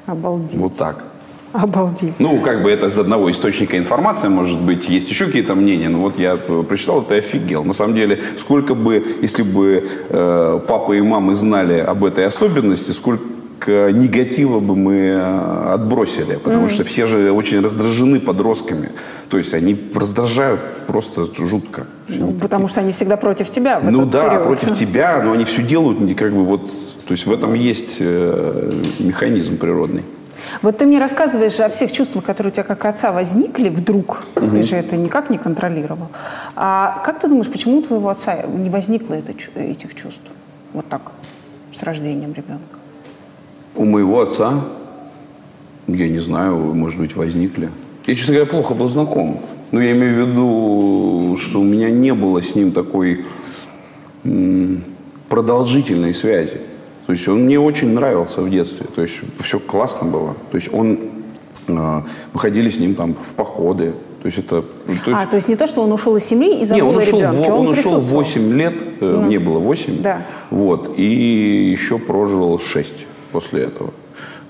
[0.05, 0.55] Обалдеть.
[0.55, 1.03] Вот так.
[1.57, 2.19] Обалдеть.
[2.19, 5.99] Ну, как бы это из одного источника информации, может быть, есть еще какие-то мнения, но
[5.99, 7.63] вот я э, прочитал это и офигел.
[7.63, 12.91] На самом деле, сколько бы, если бы э, папа и мамы знали об этой особенности,
[12.91, 13.23] сколько
[13.91, 16.69] негатива бы мы э, отбросили, потому Мгм.
[16.69, 18.91] что все же очень раздражены подростками.
[19.29, 21.87] То есть они раздражают просто жутко.
[22.07, 23.79] Ну, потому что они всегда против тебя.
[23.83, 24.43] Ну да, период.
[24.43, 26.67] против тебя, но они все делают как бы вот,
[27.07, 30.03] то есть в этом есть э, механизм природный.
[30.61, 34.23] Вот ты мне рассказываешь о всех чувствах, которые у тебя как отца возникли вдруг.
[34.35, 34.55] Мгм.
[34.55, 36.09] Ты же это никак не контролировал.
[36.55, 40.21] А как ты думаешь, почему у твоего отца не возникло это этих чувств?
[40.73, 41.11] Вот так,
[41.73, 42.77] с рождением ребенка.
[43.75, 44.65] У моего отца,
[45.87, 47.69] я не знаю, может быть, возникли.
[48.05, 49.41] Я, честно говоря, плохо был знаком.
[49.71, 53.25] Но я имею в виду, что у меня не было с ним такой
[55.29, 56.61] продолжительной связи.
[57.07, 58.85] То есть он мне очень нравился в детстве.
[58.95, 60.35] То есть все классно было.
[60.51, 60.99] То есть он...
[61.67, 61.71] э,
[62.33, 63.93] мы ходили с ним там в походы.
[64.21, 64.61] То есть это...
[64.61, 66.95] то есть- а, то есть не то, что он ушел из семьи и забыл он
[66.95, 68.23] о ушел, ребенке, он, он ушел в присутствовал.
[68.23, 69.21] 8 лет, Ну.
[69.21, 70.01] мне было 8.
[70.01, 70.21] Да.
[70.49, 72.93] Вот, и еще прожил 6
[73.31, 73.91] после этого.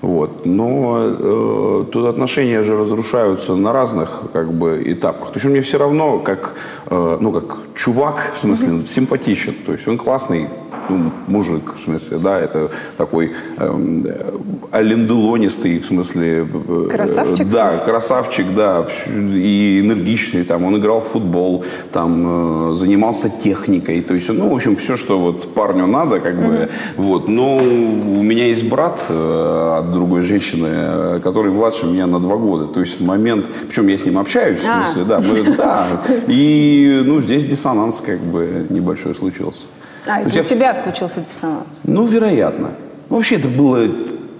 [0.00, 0.46] Вот.
[0.46, 5.28] Но э, тут отношения же разрушаются на разных как бы, этапах.
[5.28, 6.54] То есть он мне все равно как,
[6.86, 9.54] э, ну, как чувак, в смысле, симпатичен.
[9.66, 10.48] То есть он классный
[10.88, 14.32] ну, мужик, в смысле, да, это такой эм, э,
[14.70, 16.46] аленделонистый, в смысле...
[16.68, 17.86] э, Красавчик, Да, смысле?
[17.86, 18.86] красавчик, да,
[19.34, 24.54] и энергичный, там, он играл в футбол, там, э, занимался техникой, то есть, ну, в
[24.54, 29.74] общем, все, что вот парню надо, как бы, вот, но у меня есть брат э,
[29.78, 33.88] от другой женщины, э, который младше меня на два года, то есть в момент, причем
[33.88, 34.84] я с ним общаюсь, в А.
[34.84, 35.86] смысле, да, мы, да,
[36.28, 39.66] и, ну, здесь диссонанс, как бы, небольшой случился.
[40.06, 41.64] А, То есть у я- тебя случился диссонанс.
[41.84, 42.72] ну, вероятно.
[43.10, 43.88] Ну, Вообще это было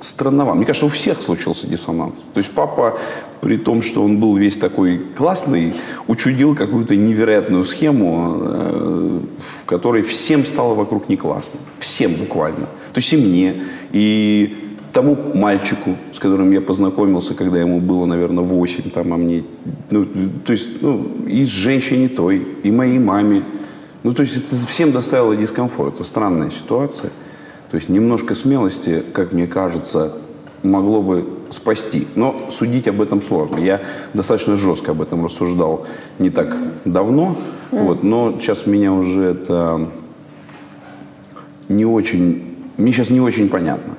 [0.00, 0.56] странновато.
[0.56, 2.24] Мне кажется, у всех случился диссонанс.
[2.34, 2.98] То есть папа,
[3.40, 5.72] при том, что он был весь такой классный,
[6.06, 9.20] учудил какую-то невероятную схему, э,
[9.62, 11.59] в которой всем стало вокруг не классно.
[11.78, 12.66] Всем буквально.
[12.92, 13.54] То есть и мне,
[13.92, 14.54] и
[14.92, 19.44] тому мальчику, с которым я познакомился, когда ему было, наверное, 8, там, а мне...
[19.90, 20.06] Ну,
[20.44, 23.42] то есть, ну, и с женщиной той, и моей маме.
[24.03, 25.94] Ну, то есть это всем доставило дискомфорт.
[25.94, 27.11] Это странная ситуация.
[27.70, 30.12] То есть немножко смелости, как мне кажется,
[30.62, 32.07] могло бы спасти.
[32.14, 33.59] Но судить об этом сложно.
[33.59, 33.82] Я
[34.14, 35.86] достаточно жестко об этом рассуждал
[36.18, 37.36] не так давно.
[37.70, 39.88] Вот, но сейчас меня уже это
[41.68, 42.57] не очень...
[42.76, 43.94] Мне сейчас не очень понятно.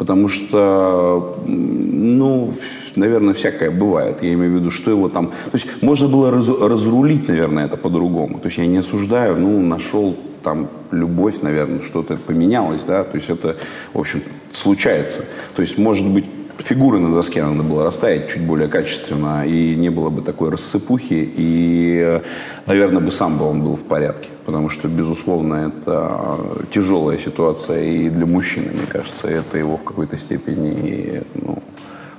[0.00, 2.50] Потому что, ну,
[2.96, 4.22] наверное, всякое бывает.
[4.22, 5.26] Я имею в виду, что его там...
[5.26, 8.38] То есть можно было раз- разрулить, наверное, это по-другому.
[8.38, 13.04] То есть я не осуждаю, ну, нашел там любовь, наверное, что-то поменялось, да.
[13.04, 13.58] То есть это,
[13.92, 14.22] в общем,
[14.52, 15.26] случается.
[15.54, 16.24] То есть, может быть,
[16.62, 21.32] фигуры на доске надо было расставить чуть более качественно, и не было бы такой рассыпухи,
[21.36, 22.20] и,
[22.66, 24.28] наверное, бы сам бы он был в порядке.
[24.46, 26.38] Потому что, безусловно, это
[26.70, 31.58] тяжелая ситуация и для мужчины, мне кажется, это его в какой-то степени ну,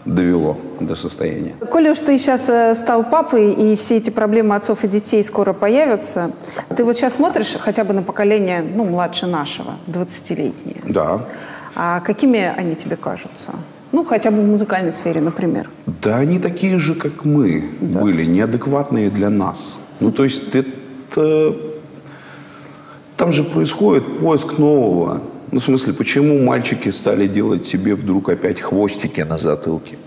[0.06, 1.54] довело до состояния.
[1.72, 5.54] Коли уж ты сейчас э, стал папой, и все эти проблемы отцов и детей скоро
[5.54, 6.32] появятся,
[6.76, 10.82] ты вот сейчас смотришь хотя бы на поколение, ну, младше нашего, 20-летнее.
[10.86, 11.26] Да.
[11.76, 13.54] А какими они тебе кажутся?
[13.92, 15.70] Ну, хотя бы в музыкальной сфере, например.
[15.86, 19.78] Да они такие же, как мы были, неадекватные для нас.
[20.00, 21.56] Ну, то есть это...
[23.18, 25.22] Там же происходит поиск нового.
[25.52, 29.98] Ну, в смысле, почему мальчики стали делать себе вдруг опять хвостики на затылке?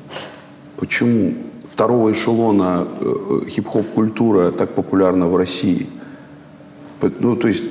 [0.76, 1.34] Почему
[1.70, 3.14] второго эшелона э,
[3.44, 5.86] э, хип-хоп-культура так популярна в России?
[7.20, 7.62] Ну, то есть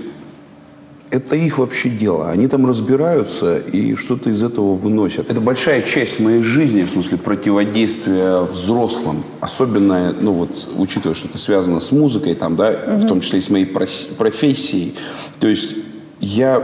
[1.13, 2.31] это их вообще дело.
[2.31, 5.29] Они там разбираются и что-то из этого выносят.
[5.29, 9.23] Это большая часть моей жизни, в смысле противодействия взрослым.
[9.39, 13.41] Особенно, ну вот, учитывая, что это связано с музыкой, там, да, в том числе и
[13.43, 14.95] с моей профессией.
[15.39, 15.75] То есть
[16.19, 16.63] я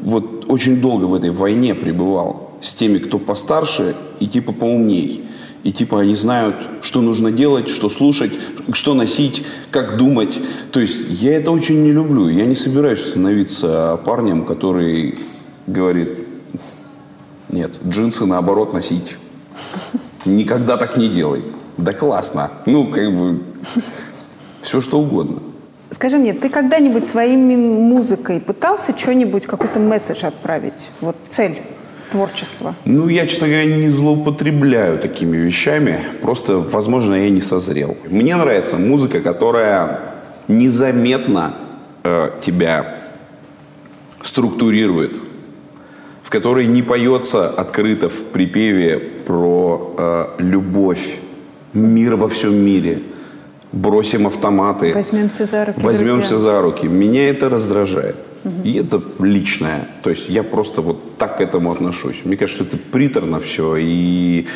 [0.00, 2.52] вот очень долго в этой войне пребывал.
[2.62, 5.22] с теми, кто постарше и типа поумней.
[5.64, 8.32] И типа они знают, что нужно делать, что слушать,
[8.72, 10.38] что носить, как думать.
[10.72, 12.28] То есть я это очень не люблю.
[12.28, 15.18] Я не собираюсь становиться парнем, который
[15.66, 16.26] говорит,
[17.48, 19.16] нет, джинсы наоборот носить.
[20.24, 21.44] Никогда так не делай.
[21.76, 22.50] Да классно.
[22.66, 23.42] Ну, как бы,
[24.62, 25.42] все что угодно.
[25.90, 30.90] Скажи мне, ты когда-нибудь своей музыкой пытался что-нибудь, какой-то месседж отправить?
[31.00, 31.60] Вот цель
[32.12, 32.74] творчества?
[32.84, 36.00] Ну, я, честно говоря, не злоупотребляю такими вещами.
[36.20, 37.96] Просто, возможно, я не созрел.
[38.08, 40.00] Мне нравится музыка, которая
[40.48, 41.54] незаметно
[42.04, 42.98] э, тебя
[44.20, 45.18] структурирует,
[46.22, 51.16] в которой не поется открыто в припеве про э, любовь,
[51.72, 53.02] мир во всем мире.
[53.72, 54.92] Бросим автоматы.
[54.92, 55.80] Возьмемся за руки.
[55.80, 56.52] Возьмемся друзья.
[56.52, 56.86] за руки.
[56.86, 58.16] Меня это раздражает.
[58.64, 59.86] И это личное.
[60.02, 62.22] То есть я просто вот так к этому отношусь.
[62.24, 63.76] Мне кажется, это приторно все.
[63.76, 64.46] И,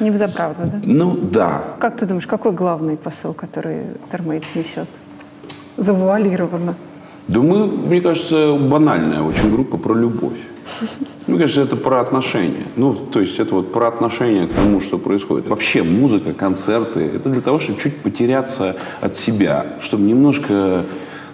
[0.00, 0.80] Не в заправду, да?
[0.84, 1.62] ну, да.
[1.78, 4.88] Как ты думаешь, какой главный посыл, который Термейтс несет?
[5.76, 6.74] Завуалированно.
[7.28, 10.38] Думаю, мне кажется, банальная очень группа про любовь.
[11.26, 12.66] Мне кажется, это про отношения.
[12.76, 15.48] Ну, то есть это вот про отношение к тому, что происходит.
[15.48, 20.84] Вообще музыка, концерты, это для того, чтобы чуть потеряться от себя, чтобы немножко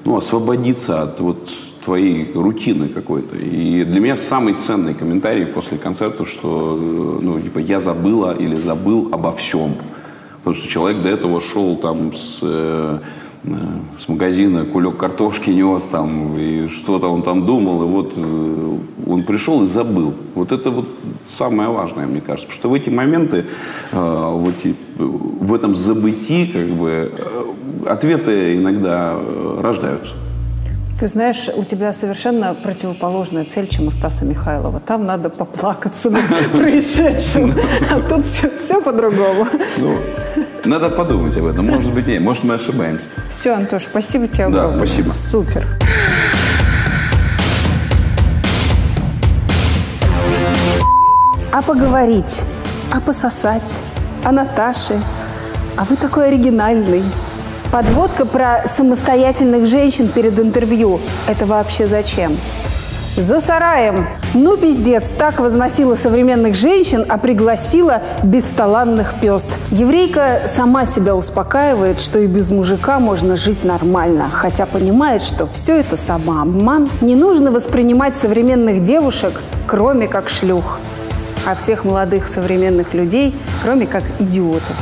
[0.05, 1.49] ну, освободиться от вот
[1.85, 3.37] твоей рутины какой-то.
[3.37, 8.57] И для меня самый ценный комментарий после концертов, что э, ну, типа, я забыла или
[8.57, 9.75] забыл обо всем.
[10.39, 12.99] Потому что человек до этого шел там с, э,
[13.99, 19.23] с магазина кулек картошки нес там, и что-то он там думал, и вот э, он
[19.23, 20.15] пришел и забыл.
[20.35, 20.89] Вот это вот
[21.27, 22.47] самое важное, мне кажется.
[22.47, 23.47] Потому что в эти моменты,
[23.93, 27.45] э, в, эти, в этом забытии, как бы, э,
[27.87, 30.15] ответы иногда э, рождаются.
[30.99, 34.81] Ты знаешь, у тебя совершенно противоположная цель, чем у Стаса Михайлова.
[34.81, 37.55] Там надо поплакаться над происшедшим,
[37.89, 39.47] а тут все, по-другому.
[40.65, 41.67] Надо подумать об этом.
[41.67, 42.21] Может быть, нет.
[42.21, 43.11] Может, мы ошибаемся.
[43.29, 44.79] Все, Антош, спасибо тебе Да, огромное.
[44.87, 45.09] спасибо.
[45.09, 45.67] Супер.
[51.53, 52.43] А поговорить,
[52.93, 53.81] а пососать,
[54.25, 55.01] а Наташе.
[55.77, 57.03] А вы такой оригинальный.
[57.71, 61.01] Подводка про самостоятельных женщин перед интервью.
[61.27, 62.37] Это вообще зачем?
[63.17, 64.07] За сараем.
[64.35, 69.59] Ну, пиздец, так возносила современных женщин, а пригласила бесталанных пест.
[69.71, 75.81] Еврейка сама себя успокаивает, что и без мужика можно жить нормально, хотя понимает, что все
[75.81, 76.89] это самообман.
[77.01, 80.79] Не нужно воспринимать современных девушек, кроме как шлюх,
[81.45, 84.77] а всех молодых современных людей, кроме как идиотов.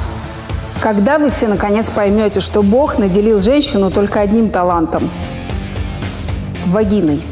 [0.82, 5.08] Когда вы все наконец поймете, что Бог наделил женщину только одним талантом–
[6.66, 7.22] вагиной.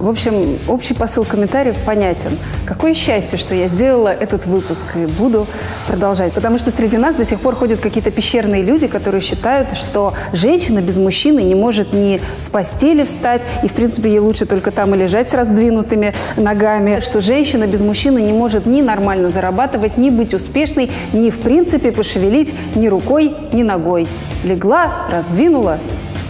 [0.00, 2.30] В общем, общий посыл комментариев понятен.
[2.64, 5.46] Какое счастье, что я сделала этот выпуск и буду
[5.86, 6.32] продолжать.
[6.32, 10.80] Потому что среди нас до сих пор ходят какие-то пещерные люди, которые считают, что женщина
[10.80, 14.94] без мужчины не может ни с постели встать, и, в принципе, ей лучше только там
[14.94, 20.08] и лежать с раздвинутыми ногами, что женщина без мужчины не может ни нормально зарабатывать, ни
[20.08, 24.06] быть успешной, ни, в принципе, пошевелить ни рукой, ни ногой.
[24.44, 25.78] Легла, раздвинула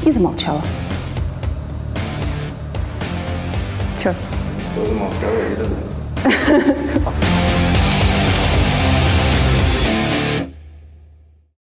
[0.04, 0.60] и замолчала.
[4.82, 5.10] 我怎么
[7.12, 7.20] 表？